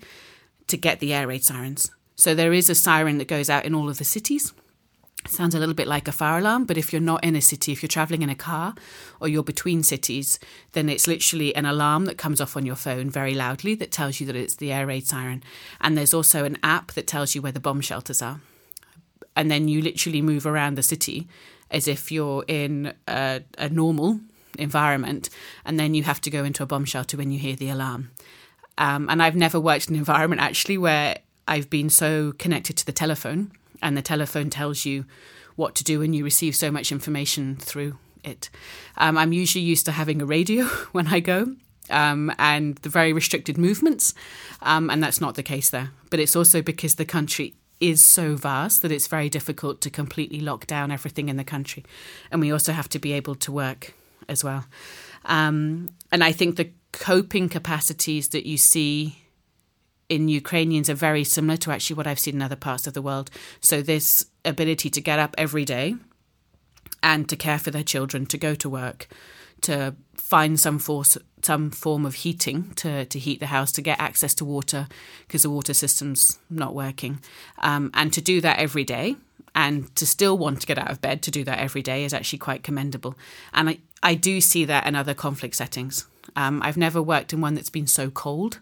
to 0.68 0.76
get 0.76 1.00
the 1.00 1.12
air 1.12 1.26
raid 1.26 1.44
sirens. 1.44 1.90
So 2.14 2.34
there 2.34 2.52
is 2.52 2.68
a 2.68 2.74
siren 2.74 3.18
that 3.18 3.28
goes 3.28 3.50
out 3.50 3.64
in 3.64 3.74
all 3.74 3.88
of 3.88 3.98
the 3.98 4.04
cities. 4.04 4.52
Sounds 5.28 5.54
a 5.54 5.58
little 5.58 5.74
bit 5.74 5.86
like 5.86 6.08
a 6.08 6.12
fire 6.12 6.38
alarm, 6.38 6.64
but 6.64 6.78
if 6.78 6.92
you're 6.92 7.00
not 7.00 7.22
in 7.22 7.36
a 7.36 7.40
city, 7.40 7.70
if 7.70 7.82
you're 7.82 7.88
traveling 7.88 8.22
in 8.22 8.30
a 8.30 8.34
car 8.34 8.74
or 9.20 9.28
you're 9.28 9.42
between 9.42 9.82
cities, 9.82 10.40
then 10.72 10.88
it's 10.88 11.06
literally 11.06 11.54
an 11.54 11.66
alarm 11.66 12.06
that 12.06 12.16
comes 12.16 12.40
off 12.40 12.56
on 12.56 12.64
your 12.64 12.76
phone 12.76 13.10
very 13.10 13.34
loudly 13.34 13.74
that 13.76 13.92
tells 13.92 14.20
you 14.20 14.26
that 14.26 14.36
it's 14.36 14.56
the 14.56 14.72
air 14.72 14.86
raid 14.86 15.06
siren. 15.06 15.42
And 15.80 15.96
there's 15.96 16.14
also 16.14 16.44
an 16.44 16.56
app 16.62 16.92
that 16.92 17.06
tells 17.06 17.34
you 17.34 17.42
where 17.42 17.52
the 17.52 17.60
bomb 17.60 17.82
shelters 17.82 18.22
are. 18.22 18.40
And 19.36 19.50
then 19.50 19.68
you 19.68 19.82
literally 19.82 20.22
move 20.22 20.46
around 20.46 20.76
the 20.76 20.82
city 20.82 21.28
as 21.70 21.86
if 21.86 22.10
you're 22.10 22.44
in 22.48 22.94
a, 23.06 23.42
a 23.58 23.68
normal 23.68 24.20
environment, 24.58 25.28
and 25.64 25.78
then 25.78 25.94
you 25.94 26.02
have 26.02 26.20
to 26.22 26.30
go 26.30 26.42
into 26.42 26.62
a 26.62 26.66
bomb 26.66 26.84
shelter 26.84 27.16
when 27.16 27.30
you 27.30 27.38
hear 27.38 27.54
the 27.54 27.68
alarm. 27.68 28.10
Um, 28.78 29.08
and 29.10 29.22
I've 29.22 29.36
never 29.36 29.60
worked 29.60 29.88
in 29.88 29.94
an 29.94 29.98
environment 29.98 30.40
actually 30.40 30.78
where 30.78 31.18
I've 31.46 31.68
been 31.68 31.90
so 31.90 32.32
connected 32.38 32.76
to 32.78 32.86
the 32.86 32.92
telephone, 32.92 33.52
and 33.82 33.96
the 33.96 34.02
telephone 34.02 34.50
tells 34.50 34.84
you 34.84 35.04
what 35.56 35.74
to 35.76 35.84
do, 35.84 36.02
and 36.02 36.14
you 36.14 36.24
receive 36.24 36.54
so 36.54 36.70
much 36.70 36.92
information 36.92 37.56
through 37.56 37.98
it. 38.24 38.50
Um, 38.96 39.18
I'm 39.18 39.32
usually 39.32 39.64
used 39.64 39.86
to 39.86 39.92
having 39.92 40.22
a 40.22 40.26
radio 40.26 40.64
when 40.92 41.08
I 41.08 41.20
go. 41.20 41.54
Um, 41.90 42.30
and 42.38 42.76
the 42.76 42.90
very 42.90 43.14
restricted 43.14 43.56
movements, 43.56 44.12
um, 44.60 44.90
and 44.90 45.02
that's 45.02 45.22
not 45.22 45.36
the 45.36 45.42
case 45.42 45.70
there. 45.70 45.90
But 46.10 46.20
it's 46.20 46.36
also 46.36 46.60
because 46.60 46.96
the 46.96 47.06
country 47.06 47.54
is 47.80 48.04
so 48.04 48.34
vast 48.34 48.82
that 48.82 48.92
it's 48.92 49.06
very 49.06 49.28
difficult 49.28 49.80
to 49.80 49.90
completely 49.90 50.40
lock 50.40 50.66
down 50.66 50.90
everything 50.90 51.30
in 51.30 51.36
the 51.36 51.44
country. 51.44 51.84
And 52.30 52.42
we 52.42 52.52
also 52.52 52.72
have 52.72 52.88
to 52.90 52.98
be 52.98 53.12
able 53.12 53.36
to 53.36 53.52
work 53.52 53.94
as 54.28 54.44
well. 54.44 54.66
Um, 55.24 55.90
and 56.10 56.22
I 56.24 56.32
think 56.32 56.56
the 56.56 56.70
coping 56.92 57.48
capacities 57.48 58.28
that 58.30 58.46
you 58.46 58.58
see 58.58 59.18
in 60.08 60.28
Ukrainians 60.28 60.88
are 60.88 60.94
very 60.94 61.24
similar 61.24 61.56
to 61.58 61.70
actually 61.70 61.96
what 61.96 62.06
I've 62.06 62.18
seen 62.18 62.36
in 62.36 62.42
other 62.42 62.56
parts 62.56 62.86
of 62.86 62.94
the 62.94 63.02
world. 63.02 63.30
So, 63.60 63.82
this 63.82 64.26
ability 64.44 64.90
to 64.90 65.00
get 65.00 65.18
up 65.18 65.34
every 65.36 65.64
day 65.64 65.96
and 67.02 67.28
to 67.28 67.36
care 67.36 67.58
for 67.58 67.70
their 67.70 67.82
children, 67.82 68.26
to 68.26 68.38
go 68.38 68.54
to 68.54 68.68
work, 68.68 69.08
to 69.62 69.94
find 70.14 70.58
some 70.58 70.78
force, 70.78 71.18
some 71.42 71.70
form 71.70 72.06
of 72.06 72.14
heating 72.16 72.72
to, 72.74 73.04
to 73.06 73.18
heat 73.18 73.40
the 73.40 73.46
house, 73.46 73.72
to 73.72 73.82
get 73.82 74.00
access 74.00 74.34
to 74.34 74.44
water 74.44 74.88
because 75.26 75.42
the 75.42 75.50
water 75.50 75.74
system's 75.74 76.38
not 76.48 76.74
working, 76.74 77.20
um, 77.58 77.90
and 77.94 78.12
to 78.12 78.20
do 78.20 78.40
that 78.40 78.58
every 78.58 78.84
day 78.84 79.16
and 79.54 79.94
to 79.96 80.06
still 80.06 80.38
want 80.38 80.60
to 80.60 80.66
get 80.66 80.78
out 80.78 80.90
of 80.90 81.00
bed 81.00 81.22
to 81.22 81.30
do 81.30 81.42
that 81.44 81.58
every 81.58 81.82
day 81.82 82.04
is 82.04 82.14
actually 82.14 82.38
quite 82.38 82.62
commendable. 82.62 83.16
And 83.52 83.70
I, 83.70 83.78
I 84.02 84.14
do 84.14 84.40
see 84.40 84.64
that 84.66 84.86
in 84.86 84.94
other 84.94 85.14
conflict 85.14 85.56
settings. 85.56 86.06
Um, 86.36 86.62
I've 86.62 86.76
never 86.76 87.02
worked 87.02 87.32
in 87.32 87.40
one 87.40 87.54
that's 87.54 87.70
been 87.70 87.86
so 87.86 88.10
cold. 88.10 88.60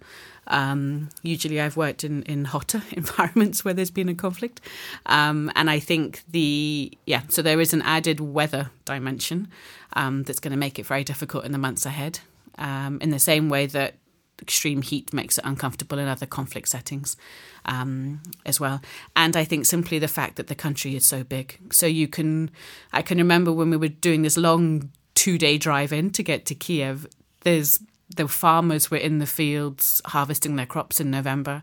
Um, 0.48 1.10
usually, 1.22 1.60
I've 1.60 1.76
worked 1.76 2.04
in, 2.04 2.22
in 2.24 2.44
hotter 2.46 2.82
environments 2.92 3.64
where 3.64 3.74
there's 3.74 3.90
been 3.90 4.08
a 4.08 4.14
conflict. 4.14 4.60
Um, 5.06 5.50
and 5.56 5.70
I 5.70 5.78
think 5.78 6.22
the, 6.28 6.92
yeah, 7.06 7.22
so 7.28 7.42
there 7.42 7.60
is 7.60 7.72
an 7.72 7.82
added 7.82 8.20
weather 8.20 8.70
dimension 8.84 9.48
um, 9.94 10.22
that's 10.22 10.40
going 10.40 10.52
to 10.52 10.58
make 10.58 10.78
it 10.78 10.86
very 10.86 11.04
difficult 11.04 11.44
in 11.44 11.52
the 11.52 11.58
months 11.58 11.86
ahead. 11.86 12.20
Um, 12.58 12.98
in 13.02 13.10
the 13.10 13.18
same 13.18 13.50
way 13.50 13.66
that 13.66 13.96
extreme 14.40 14.82
heat 14.82 15.12
makes 15.12 15.38
it 15.38 15.44
uncomfortable 15.44 15.98
in 15.98 16.08
other 16.08 16.26
conflict 16.26 16.68
settings 16.68 17.16
um, 17.64 18.22
as 18.44 18.60
well. 18.60 18.80
And 19.14 19.36
I 19.36 19.44
think 19.44 19.66
simply 19.66 19.98
the 19.98 20.08
fact 20.08 20.36
that 20.36 20.46
the 20.48 20.54
country 20.54 20.94
is 20.94 21.04
so 21.04 21.24
big. 21.24 21.58
So 21.70 21.86
you 21.86 22.08
can, 22.08 22.50
I 22.92 23.02
can 23.02 23.18
remember 23.18 23.52
when 23.52 23.70
we 23.70 23.76
were 23.76 23.88
doing 23.88 24.22
this 24.22 24.36
long 24.36 24.90
two 25.14 25.38
day 25.38 25.58
drive 25.58 25.92
in 25.92 26.10
to 26.10 26.22
get 26.22 26.46
to 26.46 26.54
Kiev, 26.54 27.06
there's 27.42 27.80
the 28.14 28.28
farmers 28.28 28.90
were 28.90 28.96
in 28.96 29.18
the 29.18 29.26
fields 29.26 30.00
harvesting 30.06 30.56
their 30.56 30.66
crops 30.66 31.00
in 31.00 31.10
November. 31.10 31.62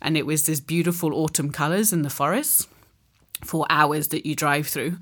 And 0.00 0.16
it 0.16 0.26
was 0.26 0.44
this 0.44 0.60
beautiful 0.60 1.14
autumn 1.14 1.50
colours 1.50 1.92
in 1.92 2.02
the 2.02 2.10
forests 2.10 2.68
for 3.44 3.66
hours 3.70 4.08
that 4.08 4.26
you 4.26 4.34
drive 4.34 4.66
through. 4.66 4.98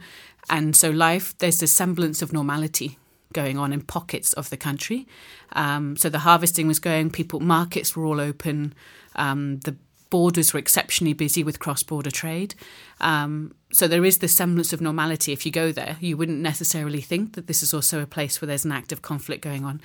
And 0.48 0.76
so 0.76 0.90
life, 0.90 1.36
there's 1.38 1.60
this 1.60 1.72
semblance 1.72 2.22
of 2.22 2.32
normality 2.32 2.98
going 3.32 3.58
on 3.58 3.72
in 3.72 3.82
pockets 3.82 4.32
of 4.34 4.48
the 4.50 4.56
country. 4.56 5.06
Um, 5.52 5.96
so 5.96 6.08
the 6.08 6.20
harvesting 6.20 6.68
was 6.68 6.78
going, 6.78 7.10
people 7.10 7.40
markets 7.40 7.96
were 7.96 8.06
all 8.06 8.20
open, 8.20 8.74
um, 9.16 9.58
the 9.60 9.76
borders 10.08 10.54
were 10.54 10.58
exceptionally 10.58 11.12
busy 11.12 11.42
with 11.42 11.58
cross-border 11.58 12.10
trade. 12.10 12.54
Um, 13.00 13.54
so 13.72 13.88
there 13.88 14.04
is 14.04 14.18
this 14.18 14.34
semblance 14.34 14.72
of 14.72 14.80
normality. 14.80 15.32
If 15.32 15.44
you 15.44 15.52
go 15.52 15.72
there, 15.72 15.96
you 16.00 16.16
wouldn't 16.16 16.38
necessarily 16.38 17.00
think 17.00 17.34
that 17.34 17.48
this 17.48 17.62
is 17.62 17.74
also 17.74 18.00
a 18.00 18.06
place 18.06 18.40
where 18.40 18.46
there's 18.46 18.64
an 18.64 18.72
active 18.72 19.02
conflict 19.02 19.42
going 19.42 19.64
on. 19.64 19.80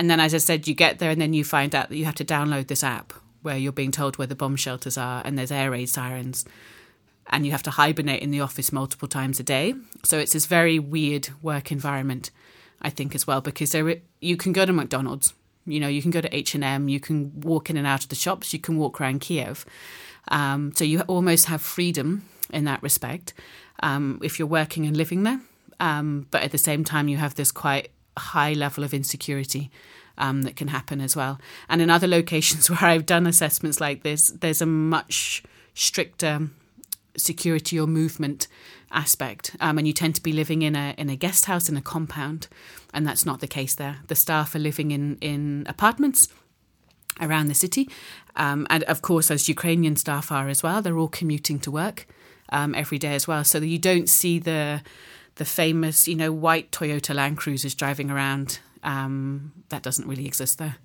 And 0.00 0.08
then, 0.08 0.18
as 0.18 0.32
I 0.32 0.38
said, 0.38 0.66
you 0.66 0.72
get 0.72 0.98
there 0.98 1.10
and 1.10 1.20
then 1.20 1.34
you 1.34 1.44
find 1.44 1.74
out 1.74 1.90
that 1.90 1.96
you 1.96 2.06
have 2.06 2.14
to 2.14 2.24
download 2.24 2.68
this 2.68 2.82
app 2.82 3.12
where 3.42 3.58
you're 3.58 3.70
being 3.70 3.90
told 3.90 4.16
where 4.16 4.26
the 4.26 4.34
bomb 4.34 4.56
shelters 4.56 4.96
are 4.96 5.20
and 5.26 5.36
there's 5.36 5.52
air 5.52 5.72
raid 5.72 5.90
sirens 5.90 6.46
and 7.26 7.44
you 7.44 7.52
have 7.52 7.62
to 7.64 7.70
hibernate 7.72 8.22
in 8.22 8.30
the 8.30 8.40
office 8.40 8.72
multiple 8.72 9.06
times 9.06 9.38
a 9.38 9.42
day. 9.42 9.74
So 10.02 10.18
it's 10.18 10.32
this 10.32 10.46
very 10.46 10.78
weird 10.78 11.28
work 11.42 11.70
environment. 11.70 12.30
I 12.80 12.88
think 12.88 13.14
as 13.14 13.26
well 13.26 13.42
because 13.42 13.72
there 13.72 13.96
you 14.22 14.38
can 14.38 14.54
go 14.54 14.64
to 14.64 14.72
McDonald's, 14.72 15.34
you 15.66 15.78
know, 15.78 15.88
you 15.88 16.00
can 16.00 16.10
go 16.10 16.22
to 16.22 16.34
H 16.34 16.54
and 16.54 16.64
M, 16.64 16.88
you 16.88 16.98
can 16.98 17.38
walk 17.38 17.68
in 17.68 17.76
and 17.76 17.86
out 17.86 18.02
of 18.02 18.08
the 18.08 18.14
shops, 18.14 18.54
you 18.54 18.58
can 18.58 18.78
walk 18.78 19.02
around 19.02 19.20
Kiev, 19.20 19.66
um, 20.28 20.72
so 20.74 20.82
you 20.82 21.02
almost 21.02 21.44
have 21.44 21.60
freedom 21.60 22.24
in 22.50 22.64
that 22.64 22.82
respect 22.82 23.34
um, 23.82 24.18
if 24.24 24.38
you're 24.38 24.48
working 24.48 24.86
and 24.86 24.96
living 24.96 25.24
there. 25.24 25.42
Um, 25.78 26.26
but 26.30 26.42
at 26.42 26.52
the 26.52 26.58
same 26.58 26.84
time, 26.84 27.06
you 27.08 27.18
have 27.18 27.34
this 27.34 27.52
quite 27.52 27.90
high 28.18 28.52
level 28.52 28.84
of 28.84 28.94
insecurity 28.94 29.70
um, 30.18 30.42
that 30.42 30.56
can 30.56 30.68
happen 30.68 31.00
as 31.00 31.16
well. 31.16 31.40
And 31.68 31.80
in 31.82 31.90
other 31.90 32.06
locations 32.06 32.70
where 32.70 32.84
I've 32.84 33.06
done 33.06 33.26
assessments 33.26 33.80
like 33.80 34.02
this, 34.02 34.28
there's 34.28 34.62
a 34.62 34.66
much 34.66 35.42
stricter 35.74 36.50
security 37.16 37.78
or 37.78 37.86
movement 37.86 38.46
aspect, 38.92 39.56
um, 39.60 39.78
and 39.78 39.86
you 39.86 39.92
tend 39.92 40.14
to 40.16 40.22
be 40.22 40.32
living 40.32 40.62
in 40.62 40.76
a 40.76 40.94
in 40.98 41.08
a 41.08 41.16
guest 41.16 41.46
house 41.46 41.68
in 41.68 41.76
a 41.76 41.82
compound, 41.82 42.48
and 42.92 43.06
that's 43.06 43.26
not 43.26 43.40
the 43.40 43.46
case 43.46 43.74
there. 43.74 43.98
The 44.08 44.14
staff 44.14 44.54
are 44.54 44.60
living 44.60 44.90
in 44.90 45.16
in 45.20 45.66
apartments 45.68 46.28
around 47.20 47.48
the 47.48 47.54
city, 47.54 47.88
um, 48.36 48.66
and 48.70 48.82
of 48.84 49.02
course, 49.02 49.30
as 49.30 49.48
Ukrainian 49.48 49.96
staff 49.96 50.32
are 50.32 50.48
as 50.48 50.62
well, 50.62 50.82
they're 50.82 50.98
all 50.98 51.08
commuting 51.08 51.58
to 51.60 51.70
work 51.70 52.06
um, 52.50 52.74
every 52.74 52.98
day 52.98 53.14
as 53.14 53.26
well. 53.28 53.44
So 53.44 53.58
you 53.58 53.78
don't 53.78 54.08
see 54.08 54.38
the 54.38 54.82
the 55.40 55.46
famous, 55.46 56.06
you 56.06 56.14
know, 56.14 56.30
white 56.30 56.70
Toyota 56.70 57.14
Land 57.14 57.38
Cruisers 57.38 57.74
driving 57.74 58.10
around. 58.10 58.58
Um, 58.82 59.52
that 59.70 59.82
doesn't 59.82 60.06
really 60.06 60.26
exist 60.26 60.58
there 60.58 60.76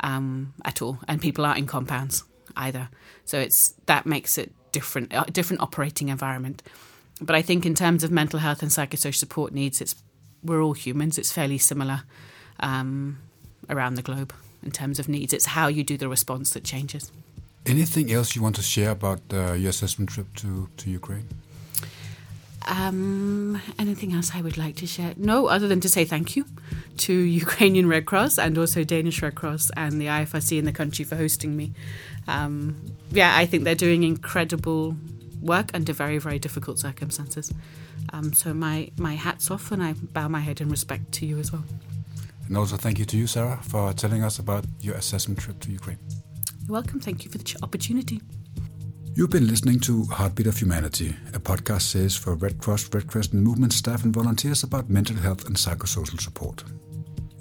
um, 0.00 0.52
at 0.64 0.82
all, 0.82 0.98
and 1.06 1.22
people 1.22 1.46
aren't 1.46 1.58
in 1.58 1.66
compounds 1.66 2.24
either. 2.56 2.88
So 3.24 3.38
it's 3.38 3.74
that 3.86 4.06
makes 4.06 4.36
it 4.36 4.52
different, 4.72 5.12
a 5.12 5.30
different 5.30 5.62
operating 5.62 6.08
environment. 6.08 6.60
But 7.20 7.36
I 7.36 7.42
think 7.42 7.64
in 7.64 7.76
terms 7.76 8.02
of 8.02 8.10
mental 8.10 8.40
health 8.40 8.62
and 8.62 8.70
psychosocial 8.72 9.14
support 9.14 9.52
needs, 9.52 9.80
it's 9.80 9.94
we're 10.42 10.60
all 10.60 10.72
humans. 10.72 11.16
It's 11.16 11.30
fairly 11.30 11.58
similar 11.58 12.02
um, 12.58 13.18
around 13.68 13.94
the 13.94 14.02
globe 14.02 14.34
in 14.60 14.72
terms 14.72 14.98
of 14.98 15.08
needs. 15.08 15.32
It's 15.32 15.46
how 15.46 15.68
you 15.68 15.84
do 15.84 15.96
the 15.96 16.08
response 16.08 16.50
that 16.54 16.64
changes. 16.64 17.12
Anything 17.64 18.10
else 18.10 18.34
you 18.34 18.42
want 18.42 18.56
to 18.56 18.62
share 18.62 18.90
about 18.90 19.20
uh, 19.32 19.52
your 19.52 19.70
assessment 19.70 20.10
trip 20.10 20.34
to, 20.36 20.68
to 20.78 20.90
Ukraine? 20.90 21.28
Um, 22.68 23.60
anything 23.78 24.12
else 24.12 24.32
I 24.34 24.42
would 24.42 24.58
like 24.58 24.76
to 24.76 24.86
share? 24.86 25.14
No, 25.16 25.46
other 25.46 25.66
than 25.66 25.80
to 25.80 25.88
say 25.88 26.04
thank 26.04 26.36
you 26.36 26.44
to 26.98 27.12
Ukrainian 27.42 27.88
Red 27.88 28.06
Cross 28.06 28.38
and 28.38 28.56
also 28.58 28.84
Danish 28.84 29.22
Red 29.22 29.34
Cross 29.34 29.70
and 29.76 30.00
the 30.00 30.06
IFRC 30.06 30.58
in 30.58 30.64
the 30.64 30.72
country 30.72 31.04
for 31.04 31.16
hosting 31.16 31.56
me. 31.56 31.72
Um, 32.28 32.76
yeah, 33.10 33.36
I 33.36 33.46
think 33.46 33.64
they're 33.64 33.74
doing 33.74 34.02
incredible 34.02 34.96
work 35.40 35.70
under 35.74 35.92
very, 35.92 36.18
very 36.18 36.38
difficult 36.38 36.78
circumstances. 36.78 37.52
Um, 38.12 38.32
so 38.32 38.52
my, 38.52 38.90
my 38.98 39.14
hat's 39.14 39.50
off 39.50 39.72
and 39.72 39.82
I 39.82 39.94
bow 39.94 40.28
my 40.28 40.40
head 40.40 40.60
in 40.60 40.68
respect 40.68 41.12
to 41.12 41.26
you 41.26 41.38
as 41.38 41.52
well. 41.52 41.64
And 42.46 42.56
also 42.56 42.76
thank 42.76 42.98
you 42.98 43.04
to 43.06 43.16
you, 43.16 43.26
Sarah, 43.26 43.60
for 43.62 43.92
telling 43.92 44.24
us 44.24 44.38
about 44.38 44.64
your 44.80 44.96
assessment 44.96 45.38
trip 45.38 45.60
to 45.60 45.70
Ukraine. 45.70 45.98
You're 46.62 46.72
welcome. 46.72 47.00
Thank 47.00 47.24
you 47.24 47.30
for 47.30 47.38
the 47.38 47.56
opportunity. 47.62 48.20
You've 49.12 49.30
been 49.30 49.48
listening 49.48 49.80
to 49.80 50.04
Heartbeat 50.04 50.46
of 50.46 50.56
Humanity, 50.56 51.16
a 51.34 51.40
podcast 51.40 51.82
series 51.82 52.14
for 52.14 52.36
Red 52.36 52.58
Cross, 52.58 52.94
Red 52.94 53.08
Crescent 53.08 53.42
movement 53.42 53.72
staff 53.72 54.04
and 54.04 54.14
volunteers 54.14 54.62
about 54.62 54.88
mental 54.88 55.16
health 55.16 55.46
and 55.46 55.56
psychosocial 55.56 56.20
support. 56.20 56.62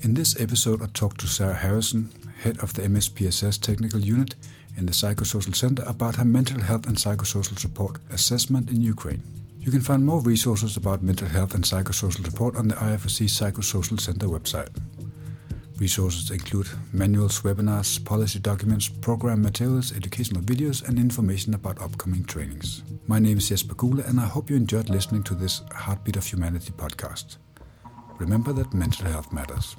In 0.01 0.15
this 0.15 0.39
episode, 0.41 0.81
I 0.81 0.87
talked 0.87 1.21
to 1.21 1.27
Sarah 1.27 1.53
Harrison, 1.53 2.09
head 2.41 2.57
of 2.63 2.73
the 2.73 2.81
MHPSS 2.81 3.61
technical 3.61 3.99
unit 3.99 4.33
in 4.77 4.87
the 4.87 4.91
Psychosocial 4.91 5.55
Center, 5.55 5.83
about 5.85 6.15
her 6.15 6.25
mental 6.25 6.59
health 6.59 6.87
and 6.87 6.97
psychosocial 6.97 7.59
support 7.59 7.99
assessment 8.09 8.71
in 8.71 8.81
Ukraine. 8.81 9.21
You 9.59 9.69
can 9.71 9.81
find 9.81 10.03
more 10.03 10.21
resources 10.21 10.75
about 10.75 11.03
mental 11.03 11.27
health 11.27 11.53
and 11.53 11.63
psychosocial 11.63 12.25
support 12.25 12.55
on 12.55 12.67
the 12.67 12.75
IFRC 12.75 13.27
Psychosocial 13.27 13.99
Center 13.99 14.25
website. 14.25 14.69
Resources 15.79 16.29
include 16.29 16.67
manuals, 16.91 17.41
webinars, 17.41 18.03
policy 18.03 18.37
documents, 18.39 18.89
program 18.89 19.41
materials, 19.41 19.95
educational 19.95 20.41
videos, 20.41 20.85
and 20.85 20.99
information 20.99 21.53
about 21.53 21.81
upcoming 21.81 22.25
trainings. 22.25 22.83
My 23.07 23.17
name 23.17 23.37
is 23.37 23.47
Jesper 23.47 23.75
Gule, 23.75 24.01
and 24.01 24.19
I 24.19 24.25
hope 24.25 24.49
you 24.49 24.57
enjoyed 24.57 24.89
listening 24.89 25.23
to 25.23 25.35
this 25.35 25.61
Heartbeat 25.71 26.17
of 26.17 26.25
Humanity 26.25 26.71
podcast. 26.71 27.37
remember 28.19 28.51
that 28.51 28.73
mental 28.73 29.05
health 29.05 29.31
matters. 29.31 29.77